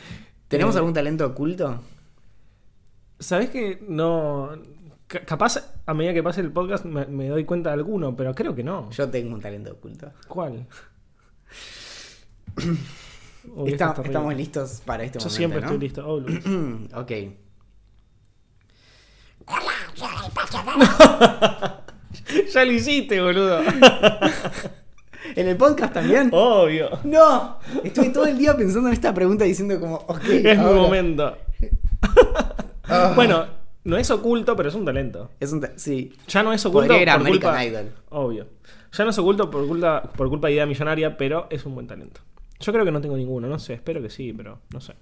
[0.58, 1.82] ¿Tenemos Eh, algún talento oculto?
[3.20, 4.50] ¿Sabés que no.
[5.08, 8.34] ca- Capaz, a medida que pase el podcast, me, me doy cuenta de alguno, pero
[8.36, 8.90] creo que no.
[8.92, 10.12] Yo tengo un talento oculto.
[10.28, 10.66] ¿Cuál?
[13.56, 15.38] Uy, Está- estamos listos para este Yo momento.
[15.38, 15.66] siempre ¿no?
[15.68, 16.08] estoy listo.
[16.08, 16.18] Oh,
[17.02, 17.12] ok.
[22.54, 23.62] ya lo hiciste, boludo.
[25.36, 26.30] ¿En el podcast también?
[26.32, 26.90] Obvio.
[27.04, 27.58] ¡No!
[27.84, 30.24] Estoy todo el día pensando en esta pregunta diciendo como, ok.
[30.30, 30.82] Es mi ahora.
[30.82, 31.38] momento.
[32.84, 33.14] Ah.
[33.16, 33.46] Bueno,
[33.84, 35.32] no es oculto, pero es un talento.
[35.40, 36.14] Es un sí.
[36.28, 37.66] Ya no es oculto Podría ir a por American culpa...
[37.66, 37.92] Idol.
[38.10, 38.48] Obvio.
[38.94, 41.88] Ya no es oculto por culpa, por culpa de idea millonaria, pero es un buen
[41.88, 42.22] talento.
[42.60, 44.94] Yo creo que no tengo ninguno, no sé, espero que sí, pero no sé.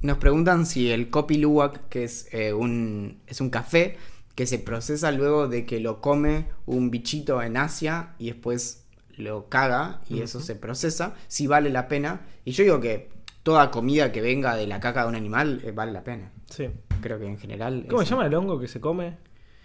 [0.00, 3.98] Nos preguntan si el Kopi Luwak, que es, eh, un, es un café
[4.34, 8.85] que se procesa luego de que lo come un bichito en Asia y después
[9.16, 12.20] lo caga y eso se procesa, si vale la pena.
[12.44, 13.10] Y yo digo que
[13.42, 16.32] toda comida que venga de la caca de un animal eh, vale la pena.
[16.46, 16.68] Sí.
[17.00, 17.86] Creo que en general.
[17.88, 19.18] ¿Cómo se llama el hongo que se come?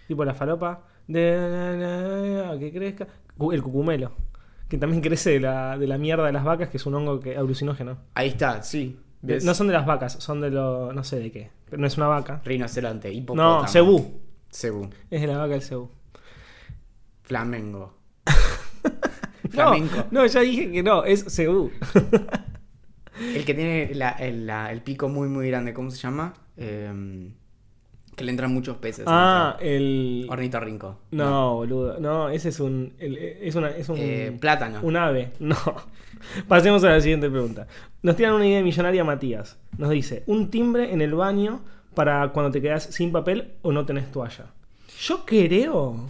[0.06, 0.84] Tipo la falopa.
[1.06, 3.08] De que crezca.
[3.52, 4.12] El cucumelo.
[4.68, 7.20] Que también crece de la, de la mierda de las vacas, que es un hongo
[7.20, 7.98] que, alucinógeno.
[8.14, 8.98] Ahí está, sí.
[9.22, 10.92] No son de las vacas, son de lo.
[10.92, 11.50] no sé de qué.
[11.68, 12.40] Pero no es una vaca.
[12.44, 13.62] Rinoceronte, hipopótamo.
[13.62, 14.20] No, cebú.
[14.50, 14.90] Cebú.
[15.10, 15.90] Es de la vaca del cebú.
[17.22, 18.01] Flamengo.
[19.52, 20.04] No, Flamenco.
[20.10, 21.70] no, ya dije que no, es cebú.
[23.20, 26.32] El que tiene la- el, la- el pico muy, muy grande, ¿cómo se llama?
[26.56, 27.30] Eh,
[28.16, 29.04] que le entran muchos peces.
[29.06, 30.26] Ah, el.
[30.30, 30.98] Ornitorrinco.
[31.12, 31.98] No, boludo.
[32.00, 32.94] No, ese es un.
[32.98, 33.96] el- es, una, es un.
[33.98, 34.80] Eh, plátano.
[34.82, 35.32] Un ave.
[35.40, 35.56] No.
[36.48, 37.66] Pasemos a la siguiente pregunta.
[38.02, 39.58] Nos tiran una idea millonaria Matías.
[39.76, 41.60] Nos dice: un timbre en el baño
[41.94, 44.46] para cuando te quedas sin papel o no tenés toalla.
[45.00, 46.08] Yo creo.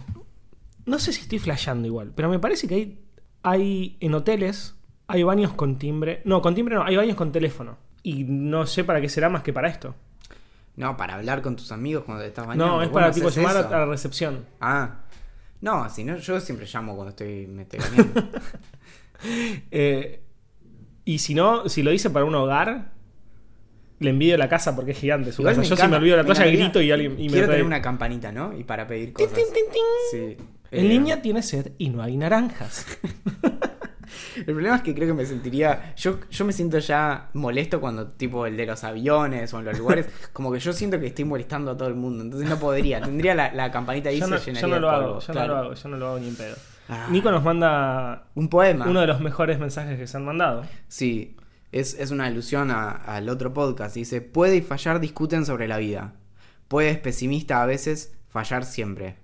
[0.85, 2.97] No sé si estoy flasheando igual, pero me parece que hay,
[3.43, 4.75] hay en hoteles.
[5.07, 6.21] Hay baños con timbre.
[6.25, 7.77] No, con timbre no, hay baños con teléfono.
[8.01, 9.95] Y no sé para qué será más que para esto.
[10.75, 12.65] No, para hablar con tus amigos cuando te estás bañando.
[12.65, 13.67] No, es para tipo llamar a- eso.
[13.75, 14.45] a la recepción.
[14.59, 15.01] Ah.
[15.61, 18.23] No, si no, yo siempre llamo cuando estoy, me estoy bañando.
[19.71, 20.21] Eh,
[21.05, 22.91] y si no, si lo hice para un hogar,
[23.99, 25.67] le envidio la casa porque es gigante su Igual casa.
[25.69, 27.81] Yo si me olvido la toalla grito y alguien y me Quiero trae- tener una
[27.81, 28.57] campanita, ¿no?
[28.57, 29.33] Y para pedir cosas.
[29.33, 29.81] tin, tin, tin.
[30.11, 30.37] Sí.
[30.73, 32.85] El Eh, niña tiene sed y no hay naranjas.
[34.35, 35.93] El problema es que creo que me sentiría.
[35.95, 39.77] Yo, yo me siento ya molesto cuando, tipo, el de los aviones o en los
[39.77, 40.07] lugares.
[40.33, 42.23] como que yo siento que estoy molestando a todo el mundo.
[42.23, 43.01] Entonces no podría.
[43.01, 45.33] Tendría la, la campanita ahí yo, se no, llenaría yo no lo polvo, hago, yo
[45.33, 45.47] claro.
[45.47, 46.55] no lo hago, yo no lo hago ni en pedo.
[46.89, 47.07] Ah.
[47.09, 48.87] Nico nos manda Un poema.
[48.87, 50.63] uno de los mejores mensajes que se han mandado.
[50.87, 51.37] Sí,
[51.71, 53.95] es, es una alusión a- al otro podcast.
[53.95, 56.13] Dice: Puede y fallar discuten sobre la vida.
[56.67, 59.15] Puedes, pesimista a veces, fallar siempre.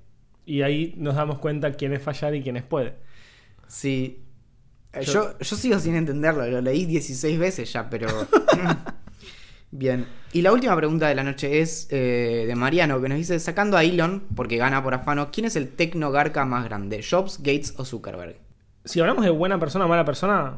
[0.49, 2.95] Y ahí nos damos cuenta quién es fallar y quién es puede.
[3.67, 4.23] Sí.
[4.93, 8.07] Eh, Yo- Yo, yo sigo sin entenderlo, lo leí 16 veces ya, pero...
[9.71, 10.07] Bien.
[10.33, 13.77] Y la última pregunta de la noche es eh, de Mariano, que nos dice, sacando
[13.77, 17.05] a Elon, porque gana por afano, ¿quién es el tecnogarca más grande?
[17.07, 18.37] ¿Jobs, Gates o Zuckerberg?
[18.85, 20.57] Si hablamos de buena persona o mala persona,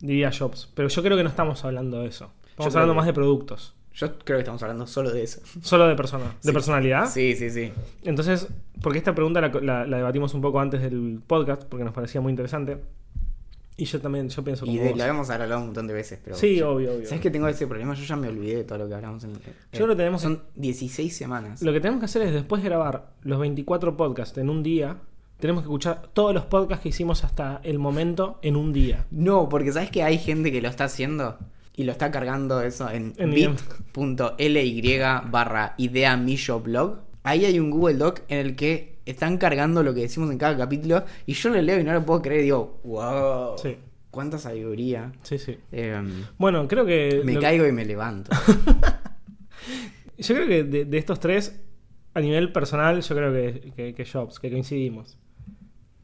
[0.00, 0.68] diría Jobs.
[0.74, 2.32] Pero yo creo que no estamos hablando de eso.
[2.50, 3.76] Estamos Yo hablando más de productos.
[3.94, 5.40] Yo creo que estamos hablando solo de eso.
[5.60, 6.24] Solo de persona.
[6.24, 6.52] ¿De Sí.
[6.52, 7.08] personalidad?
[7.10, 7.72] Sí, sí, sí.
[8.04, 8.48] Entonces,
[8.80, 12.20] porque esta pregunta la, la- la debatimos un poco antes del podcast, porque nos parecía
[12.20, 12.78] muy interesante.
[13.76, 14.98] Y yo también, yo pienso como Y de, vos.
[14.98, 16.36] lo habíamos hablado un montón de veces, pero...
[16.36, 17.06] Sí, yo- obvio, obvio.
[17.06, 17.94] ¿Sabes que tengo ese problema?
[17.94, 19.24] Yo ya me olvidé de todo lo que hablamos.
[19.24, 19.32] En,
[19.72, 21.62] Yo lo tenemos- Son 16 semanas.
[21.62, 24.98] Lo que tenemos que hacer es después de grabar los 24 podcasts en un día,
[25.40, 29.06] tenemos que escuchar todos los podcasts que hicimos hasta el momento en un día.
[29.10, 31.38] No, porque sabes que hay gente que lo está haciendo
[31.76, 34.98] y lo está cargando eso en, En bit.ly
[35.30, 36.98] barra idea millo blog.
[37.24, 40.56] Ahí hay un Google Doc en el que están cargando lo que decimos en cada
[40.56, 43.76] capítulo y yo lo leo y no lo puedo creer y digo, wow, Sí.
[44.10, 45.12] cuánta sabiduría.
[45.22, 45.56] Sí, sí.
[45.72, 47.22] Em, Bueno, creo que.
[47.24, 48.30] me lo- caigo y me levanto.
[50.18, 51.60] Yo creo que de, de estos tres,
[52.14, 55.16] a nivel personal, yo creo que, que, que Jobs, que coincidimos.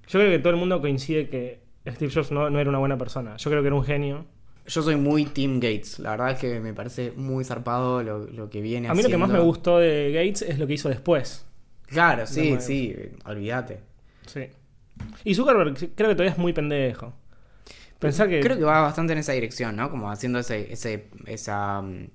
[0.08, 2.96] Yo creo que todo el mundo coincide que Steve Jobs no, no era una buena
[2.98, 3.36] persona.
[3.36, 4.24] Yo creo que era un genio.
[4.68, 8.50] Yo soy muy Team Gates, la verdad es que me parece muy zarpado lo, lo
[8.50, 10.88] que viene A mí lo que más me gustó de Gates es lo que hizo
[10.88, 11.44] después.
[11.86, 12.94] Claro, sí, No, sí,
[13.24, 13.80] olvídate.
[14.26, 14.48] Sí.
[15.24, 17.14] Y Zuckerberg creo que todavía es muy pendejo.
[17.98, 18.40] Pensar que.
[18.40, 19.90] Creo que va bastante en esa dirección, ¿no?
[19.90, 22.10] Como haciendo ese, ese, esa, mm,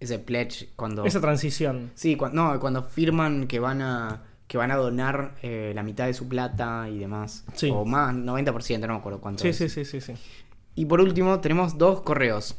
[0.00, 1.04] ese pledge cuando...
[1.04, 1.90] Esa transición.
[1.94, 6.06] Sí, cuando, no, cuando firman que van a que van a donar eh, la mitad
[6.06, 7.44] de su plata y demás.
[7.54, 7.68] Sí.
[7.72, 9.56] O más, 90%, no me acuerdo cuánto Sí, es.
[9.56, 10.14] sí, sí, sí, sí.
[10.76, 12.54] Y por último, tenemos dos correos.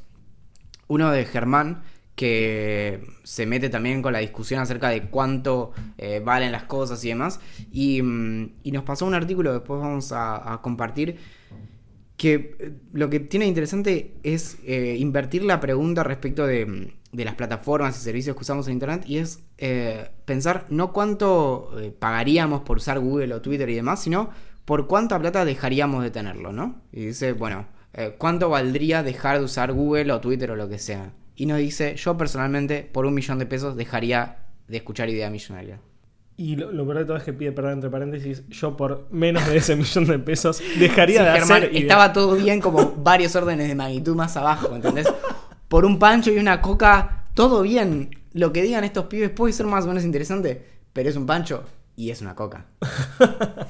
[0.88, 1.84] Uno de Germán,
[2.16, 7.10] que se mete también con la discusión acerca de cuánto eh, valen las cosas y
[7.10, 7.40] demás.
[7.72, 11.18] Y, mm, y nos pasó un artículo, después vamos a, compartir,
[12.18, 17.36] que eh, lo que tiene interesante es eh, invertir la pregunta respecto de, de las
[17.36, 19.44] plataformas y servicios que usamos en Internet y es
[20.26, 24.32] pensar no cuánto pagaríamos por usar Google o Twitter y demás, sino
[24.66, 26.82] por cuánta plata dejaríamos de tenerlo, ¿no?
[26.92, 27.66] Y dice, bueno,
[27.98, 31.12] eh, ¿cuánto valdría dejar de usar Google o Twitter o lo que sea?
[31.36, 34.38] Y nos dice, yo personalmente por un millón de pesos dejaría
[34.68, 35.80] de escuchar Idea Millonaria.
[36.38, 38.48] Y lo, lo peor de todo es que pide perdón entre paréntesis.
[38.50, 41.76] Yo por menos de ese millón de pesos dejaría Sí, de Germán, hacer.
[41.76, 45.08] estaba todo bien como varios órdenes de magnitud más abajo, ¿entendés?
[45.68, 48.12] Por un pancho y una coca, todo bien.
[48.34, 51.64] Lo que digan estos pibes puede ser más o menos interesante, pero es un pancho
[51.96, 52.66] y es una coca.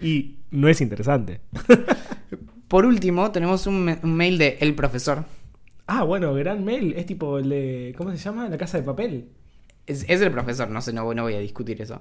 [0.00, 1.40] Y no es interesante.
[2.74, 5.26] Por último, tenemos un, mail de El Profesor.
[5.86, 6.92] Ah, bueno, gran mail.
[6.96, 7.94] Es tipo el de.
[7.96, 8.48] ¿Cómo se llama?
[8.48, 9.28] La casa de papel.
[9.86, 12.00] Es, es el profesor, no sé, no, no voy a discutir eso.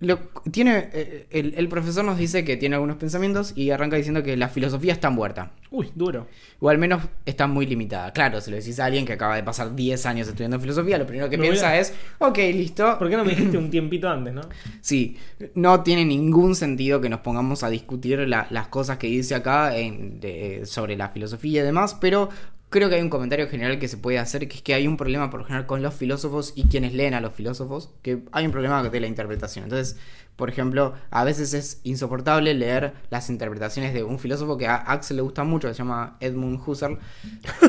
[0.00, 0.18] Lo,
[0.50, 4.36] tiene, eh, el, el profesor nos dice que tiene algunos pensamientos y arranca diciendo que
[4.36, 5.50] la filosofía está muerta.
[5.70, 6.26] Uy, duro.
[6.60, 8.12] O al menos está muy limitada.
[8.14, 11.06] Claro, si lo decís a alguien que acaba de pasar 10 años estudiando filosofía, lo
[11.06, 12.96] primero que Me piensa a- es, ok, listo.
[12.98, 14.42] ¿Por qué no me dijiste un tiempito antes, no?
[14.80, 15.18] Sí,
[15.54, 19.76] no tiene ningún sentido que nos pongamos a discutir la- las cosas que dice acá
[19.76, 22.30] en- de- sobre la filosofía y demás, pero
[22.68, 24.96] creo que hay un comentario general que se puede hacer, que es que hay un
[24.96, 28.46] problema por lo general con los filósofos y quienes leen a los filósofos, que hay
[28.46, 29.64] un problema de la interpretación.
[29.64, 29.96] Entonces,
[30.38, 35.16] Por ejemplo, a veces es insoportable leer las interpretaciones de un filósofo que a Axel
[35.16, 36.96] le gusta mucho, que se llama Edmund Husserl,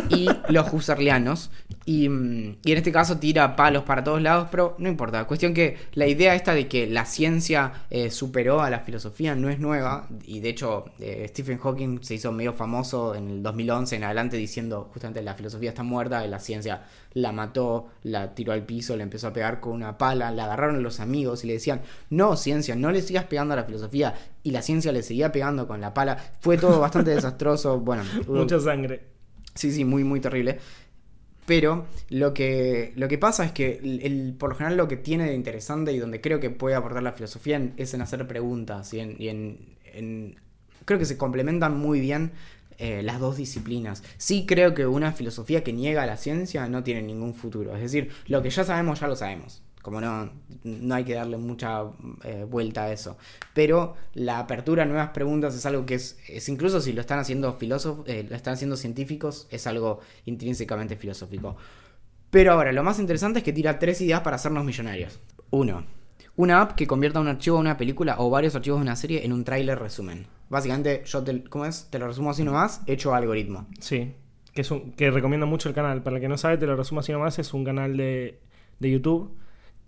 [0.09, 1.49] y los husserlianos.
[1.85, 5.25] Y, mm, y en este caso tira palos para todos lados, pero no importa.
[5.25, 9.49] Cuestión que la idea esta de que la ciencia eh, superó a la filosofía no
[9.49, 13.95] es nueva, y de hecho eh, Stephen Hawking se hizo medio famoso en el 2011
[13.95, 16.83] en adelante diciendo justamente la filosofía está muerta, y la ciencia
[17.13, 20.83] la mató, la tiró al piso, le empezó a pegar con una pala, la agarraron
[20.83, 24.13] los amigos y le decían, no, ciencia, no le sigas pegando a la filosofía.
[24.43, 26.17] Y la ciencia le seguía pegando con la pala.
[26.41, 27.79] Fue todo bastante desastroso.
[27.79, 29.01] Bueno, Mucha sangre.
[29.55, 30.59] Sí, sí, muy, muy terrible.
[31.45, 34.97] Pero lo que, lo que pasa es que el, el- por lo general lo que
[34.97, 38.27] tiene de interesante y donde creo que puede aportar la filosofía en- es en hacer
[38.27, 39.57] preguntas y en, y en-
[39.93, 40.35] en-
[40.85, 42.31] creo que se complementan muy bien
[42.79, 44.03] eh, las dos disciplinas.
[44.17, 47.75] Sí creo que una filosofía que niega la ciencia no tiene ningún futuro.
[47.75, 49.61] Es decir, lo que ya sabemos ya lo sabemos.
[49.81, 50.29] Como no,
[50.63, 51.83] no hay que darle mucha
[52.23, 53.17] eh, vuelta a eso.
[53.53, 57.19] Pero la apertura a nuevas preguntas es algo que es, es incluso si lo están
[57.19, 61.57] haciendo filósofos, eh, lo están haciendo científicos, es algo intrínsecamente filosófico.
[62.29, 65.19] Pero ahora, lo más interesante es que tira tres ideas para hacernos millonarios.
[65.49, 65.83] Uno,
[66.39, 69.25] una app que convierta un archivo de una película o varios archivos de una serie
[69.25, 70.25] en un tráiler resumen.
[70.47, 71.89] Básicamente, yo te, ¿cómo es?
[71.89, 73.67] Te lo resumo así nomás, hecho algoritmo.
[73.81, 74.13] Sí.
[74.53, 76.01] Que, es un, que recomiendo mucho el canal.
[76.01, 77.39] Para el que no sabe, te lo resumo así nomás.
[77.39, 78.39] Es un canal de,
[78.79, 79.37] de YouTube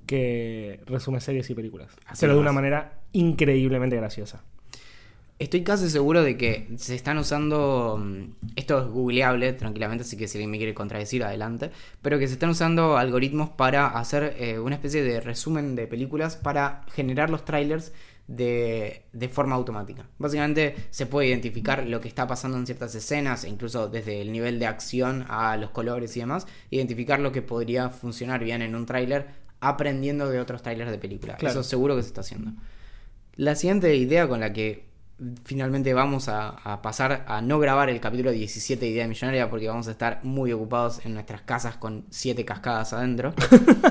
[0.05, 1.95] que resume series y películas.
[2.05, 4.43] Así pero de una manera increíblemente graciosa.
[5.41, 7.99] Estoy casi seguro de que se están usando.
[7.99, 11.71] mm, Esto es googleable tranquilamente, así que si alguien me quiere contradecir, adelante.
[12.03, 16.35] Pero que se están usando algoritmos para hacer eh, una especie de resumen de películas
[16.35, 17.91] para generar los trailers
[18.27, 20.05] de, de forma automática.
[20.19, 24.59] Básicamente se puede identificar lo que está pasando en ciertas escenas, incluso desde el nivel
[24.59, 28.85] de acción a los colores y demás, identificar lo que podría funcionar bien en un
[28.85, 29.25] tráiler
[29.59, 31.35] aprendiendo de otros trailers de película.
[31.37, 31.51] Claro.
[31.51, 32.51] Eso seguro que se está haciendo.
[33.37, 34.90] La siguiente idea con la que
[35.43, 39.67] finalmente vamos a, a pasar a no grabar el capítulo 17 de Idea Millonaria porque
[39.67, 43.33] vamos a estar muy ocupados en nuestras casas con siete cascadas adentro.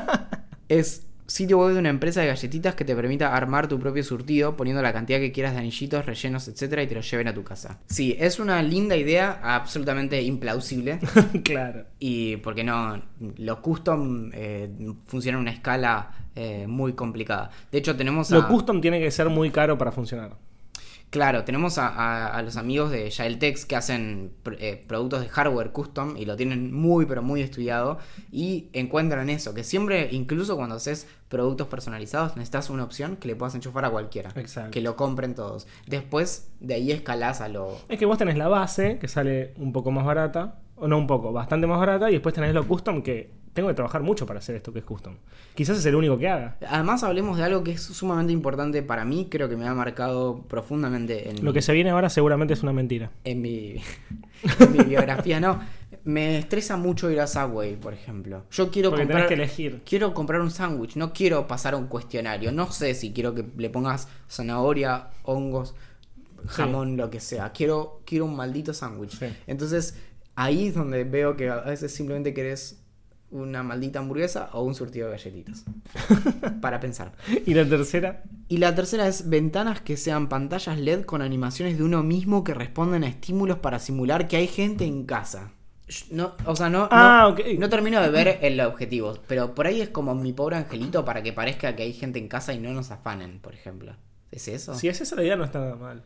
[0.68, 4.56] es sitio web de una empresa de galletitas que te permita armar tu propio surtido
[4.56, 7.44] poniendo la cantidad que quieras de anillitos, rellenos, etcétera y te lo lleven a tu
[7.44, 7.78] casa.
[7.86, 10.98] Sí, es una linda idea, absolutamente implausible.
[11.44, 11.84] claro.
[11.98, 13.00] Y porque no,
[13.36, 14.68] los custom eh,
[15.06, 17.50] funcionan a una escala eh, muy complicada.
[17.70, 18.36] De hecho, tenemos a...
[18.36, 20.36] Lo custom tiene que ser muy caro para funcionar.
[21.10, 25.28] Claro, tenemos a, a- a los amigos de Yaeltex que hacen pr- eh, productos de
[25.28, 27.98] hardware custom y lo tienen muy pero muy estudiado
[28.30, 33.34] y encuentran eso, que siempre, incluso cuando haces productos personalizados, necesitas una opción que le
[33.34, 34.30] puedas enchufar a cualquiera.
[34.36, 34.70] Exacto.
[34.70, 35.66] Que lo compren todos.
[35.86, 37.76] Después de ahí escalás a lo...
[37.88, 41.06] Es que vos tenés la base, que sale un poco más barata, o no un
[41.06, 44.38] poco, bastante más barata, y después tenés lo custom, que tengo que trabajar mucho para
[44.38, 45.16] hacer esto que es custom.
[45.54, 46.56] Quizás es el único que haga.
[46.68, 50.42] Además hablemos de algo que es sumamente importante para mí, creo que me ha marcado
[50.48, 53.10] profundamente en, Lo que se viene ahora seguramente es una mentira.
[53.24, 53.76] en mi,
[54.60, 55.40] en mi biografía.
[55.40, 55.60] No,
[56.04, 58.44] me estresa mucho ir a Subway, por ejemplo.
[58.50, 59.28] Yo quiero Porque comprar...
[59.28, 59.82] que elegir.
[59.84, 62.52] Quiero comprar un sándwich, no quiero pasar a un cuestionario.
[62.52, 65.74] No sé si quiero que le pongas zanahoria, hongos,
[66.46, 67.52] jamón, lo que sea.
[67.52, 69.18] Quiero, quiero un maldito sándwich.
[69.18, 69.26] Sí.
[69.46, 69.94] Entonces,
[70.44, 72.76] ahí es donde veo que a veces simplemente querés
[73.30, 75.64] una maldita hamburguesa o un surtido de galletitas.
[76.60, 77.12] Para pensar.
[77.46, 81.84] Y la tercera, Y la tercera es ventanas que sean pantallas LED con animaciones de
[81.84, 85.52] uno mismo que responden a estímulos para simular que hay gente en casa.
[86.10, 87.58] No, o sea, no, Ah, no, ok.
[87.58, 91.22] no termino de ver el objetivo, pero por ahí es como mi pobre angelito para
[91.22, 93.94] que parezca que hay gente en casa y no nos afanen, por ejemplo.
[94.32, 94.74] ¿Es eso?
[94.74, 96.02] si es esa la idea, no está nada mal.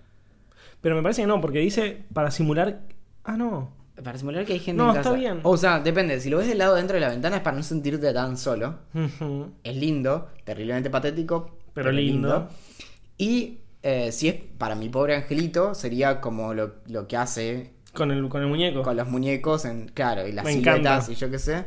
[0.81, 2.83] Pero me parece que no, porque dice para simular.
[3.25, 3.73] Ah, no.
[4.03, 5.15] Para simular que hay gente No, en está casa.
[5.17, 5.41] bien.
[5.45, 6.19] O sea, depende.
[6.21, 8.77] Si lo ves del lado dentro de la ventana es para no sentirte tan solo.
[9.63, 12.49] Es lindo, terriblemente patético, Pero lindo.
[13.19, 18.11] Y eh, si es para mi pobre angelito, sería como lo, lo que hace Con
[18.11, 18.83] el, con el muñeco.
[18.83, 21.13] con los muñecos, en, claro, y las Me siluetas encanta.
[21.13, 21.65] y yo qué sé.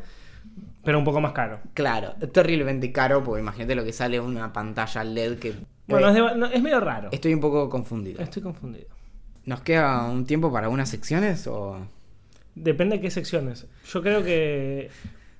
[0.84, 1.60] Pero un poco más caro.
[1.74, 5.54] Claro, terriblemente caro, porque imagínate lo que sale una pantalla LED que...
[5.88, 7.10] Bueno, Eh, es, de- no, es medio raro.
[7.12, 8.22] Estoy un poco confundido.
[8.22, 8.88] Estoy confundido.
[9.46, 11.88] ¿Nos queda un tiempo para unas secciones o...?
[12.64, 13.66] Depende de qué secciones.
[13.92, 14.90] Yo creo que.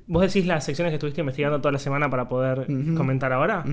[0.08, 2.66] Vos decís las secciones que estuviste investigando toda la semana para poder
[2.96, 3.64] comentar ahora.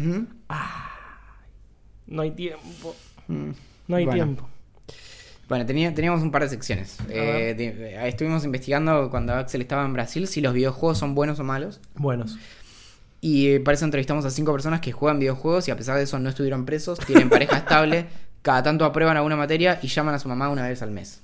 [2.07, 2.95] No hay tiempo.
[3.29, 3.51] Mm.
[3.89, 4.25] No hay Bueno.
[4.25, 4.49] tiempo.
[5.49, 6.99] Bueno, tenía- teníamos un par de secciones.
[7.09, 11.39] Eh, de- eh, estuvimos investigando cuando Axel estaba en Brasil si los videojuegos son buenos
[11.39, 11.81] o malos.
[11.95, 12.39] Buenos.
[13.21, 16.03] Y eh, para eso entrevistamos a cinco personas que juegan videojuegos y a pesar de
[16.05, 18.07] eso no estuvieron presos, tienen pareja estable,
[18.43, 21.23] cada tanto aprueban alguna materia y llaman a su mamá una vez al mes.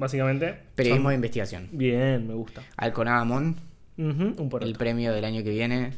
[0.00, 0.54] Básicamente.
[0.74, 1.68] Periodismo son- de investigación.
[1.72, 2.62] Bien, me gusta.
[2.76, 3.54] Alconada Mon,
[3.98, 5.92] Ujú, un por el premio del año que viene.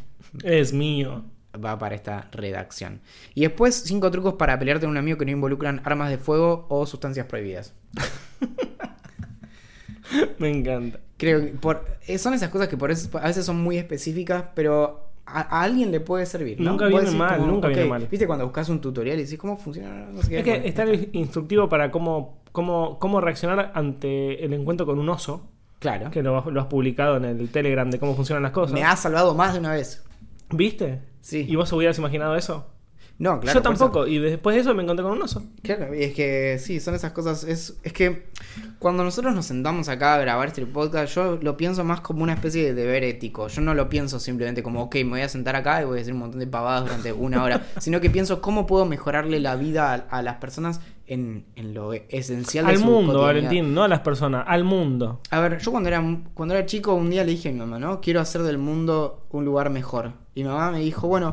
[0.44, 1.24] Es mío.
[1.64, 3.00] va para esta redacción.
[3.34, 6.66] Y después, cinco trucos para pelearte con un amigo que no involucran armas de fuego
[6.68, 7.74] o sustancias prohibidas.
[10.38, 10.98] Me encanta.
[11.16, 14.44] Creo que por, eh, son esas cosas que por eso, a veces son muy específicas,
[14.54, 16.60] pero a, a alguien le puede servir.
[16.60, 16.72] ¿no?
[16.72, 18.08] Nunca viene decís mal, nunca viene mal.
[18.10, 20.06] Viste cuando buscas un tutorial y decís cómo funciona.
[20.10, 24.52] No sé qué, Es que está el instructivo para cómo, cómo, cómo reaccionar ante el
[24.52, 25.48] encuentro con un oso,
[25.80, 26.10] Claro.
[26.10, 28.72] que lo, has- lo has publicado en el Telegram de cómo funcionan las cosas.
[28.72, 30.04] Me ha salvado más de una vez.
[30.50, 31.00] ¿Viste?
[31.20, 31.44] Sí.
[31.48, 32.66] ¿Y vos hubieras imaginado eso?
[33.18, 33.58] No, claro.
[33.58, 35.44] Yo tampoco, y después de eso me encontré con un oso.
[35.62, 37.44] Claro, y es que sí, son esas cosas.
[37.44, 38.26] Es, es que
[38.80, 42.32] cuando nosotros nos sentamos acá a grabar este podcast, yo lo pienso más como una
[42.32, 43.46] especie de deber ético.
[43.48, 45.98] Yo no lo pienso simplemente como, ok, me voy a sentar acá y voy a
[45.98, 49.54] decir un montón de pavadas durante una hora, sino que pienso cómo puedo mejorarle la
[49.56, 53.20] vida a, a las personas en, en lo esencial de Al su mundo.
[53.20, 55.20] Valentín, no a las personas, al mundo.
[55.30, 56.02] A ver, yo cuando era,
[56.34, 58.00] cuando era chico un día le dije a mi mamá, ¿no?
[58.00, 60.12] Quiero hacer del mundo un lugar mejor.
[60.34, 61.32] Y mi mamá me dijo, bueno,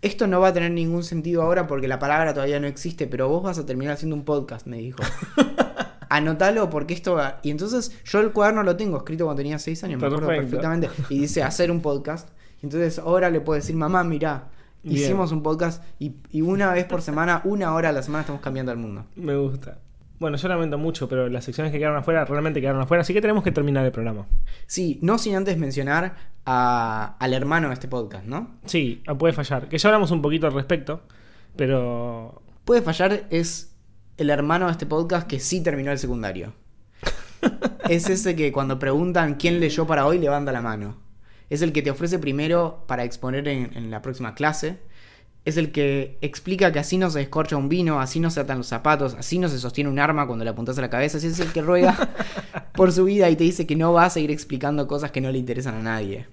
[0.00, 3.28] esto no va a tener ningún sentido ahora porque la palabra todavía no existe, pero
[3.28, 5.02] vos vas a terminar haciendo un podcast, me dijo.
[6.08, 7.40] Anotalo porque esto va...
[7.42, 10.88] Y entonces yo el cuaderno lo tengo escrito cuando tenía 6 años, me acuerdo perfectamente.
[11.10, 12.30] Y dice hacer un podcast.
[12.62, 14.48] Y entonces ahora le puedo decir, mamá, mirá,
[14.82, 14.96] Bien.
[15.04, 18.40] hicimos un podcast y, y una vez por semana, una hora a la semana estamos
[18.40, 19.04] cambiando el mundo.
[19.16, 19.78] Me gusta.
[20.20, 23.20] Bueno, yo lamento mucho, pero las secciones que quedaron afuera realmente quedaron afuera, así que
[23.20, 24.26] tenemos que terminar el programa.
[24.66, 28.50] Sí, no sin antes mencionar a- al hermano de este podcast, ¿no?
[28.64, 29.68] Sí, puede fallar.
[29.68, 31.02] Que ya hablamos un poquito al respecto,
[31.56, 33.74] pero Puede fallar es
[34.18, 36.52] el hermano de este podcast que sí terminó el secundario.
[37.88, 40.96] es ese que cuando preguntan quién leyó para hoy levanta la mano.
[41.50, 44.78] Es el que te ofrece primero para exponer en, en la próxima clase.
[45.44, 48.58] Es el que explica que así no se descorcha un vino, así no se atan
[48.58, 51.18] los zapatos, así no se sostiene un arma cuando le apuntas a la cabeza.
[51.18, 51.96] Ese es el que ruega
[52.74, 55.30] por su vida y te dice que no va a seguir explicando cosas que no
[55.30, 56.26] le interesan a nadie.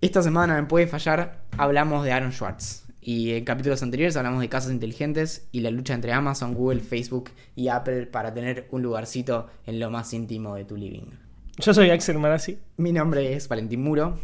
[0.00, 2.84] Esta semana en Puede Fallar hablamos de Aaron Schwartz.
[3.00, 7.30] Y en capítulos anteriores hablamos de casas inteligentes y la lucha entre Amazon, Google, Facebook
[7.56, 11.27] y Apple para tener un lugarcito en lo más íntimo de tu living.
[11.58, 12.58] Yo soy Axel Marazzi.
[12.76, 14.18] Mi nombre es Valentín Muro.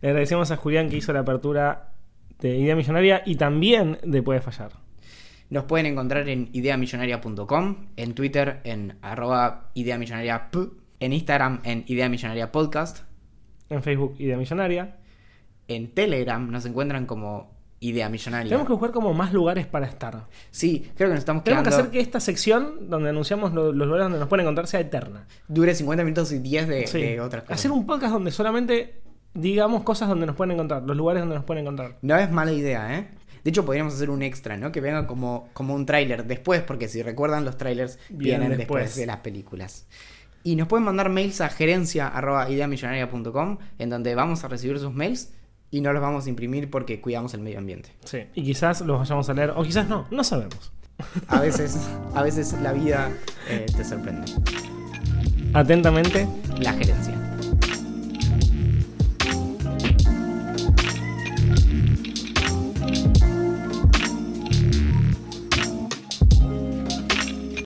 [0.00, 1.92] Le agradecemos a Julián que hizo la apertura
[2.40, 4.72] de Idea Millonaria y también de Puede Fallar.
[5.50, 10.58] Nos pueden encontrar en ideamillonaria.com, en Twitter en arroba ideamillonaria, p,
[11.00, 13.00] en Instagram en Idea Millonaria Podcast,
[13.68, 14.96] En Facebook Idea Millonaria.
[15.68, 18.48] en Telegram nos encuentran como Idea Millonaria.
[18.50, 20.26] Tenemos que buscar como más lugares para estar.
[20.50, 23.86] Sí, creo que nos estamos Tenemos que hacer que esta sección donde anunciamos lo- los
[23.86, 25.26] lugares donde nos pueden encontrar sea eterna.
[25.48, 27.00] Dure 50 minutos y 10 de, Sí.
[27.00, 27.58] de otras cosas.
[27.58, 29.00] Hacer un podcast donde solamente
[29.32, 31.96] digamos cosas donde nos pueden encontrar, los lugares donde nos pueden encontrar.
[32.02, 33.08] No es mala idea, ¿eh?
[33.44, 34.70] De hecho, podríamos hacer un extra, ¿no?
[34.72, 38.82] Que venga como, como un tráiler después, porque si recuerdan, los trailers Vienen vienen después.
[38.84, 38.96] después.
[39.00, 39.86] de las películas.
[40.42, 45.32] Y nos pueden mandar mails a gerencia.ideamillonaria.com, en donde vamos a recibir sus mails
[45.70, 47.90] y no los vamos a imprimir porque cuidamos el medio ambiente.
[48.04, 48.18] Sí.
[48.34, 50.72] Y quizás los vayamos a leer, o quizás no, no sabemos.
[51.28, 51.78] A veces,
[52.14, 53.10] a veces la vida
[53.48, 54.30] eh, te sorprende.
[55.54, 56.28] Atentamente.
[56.58, 57.14] La gerencia.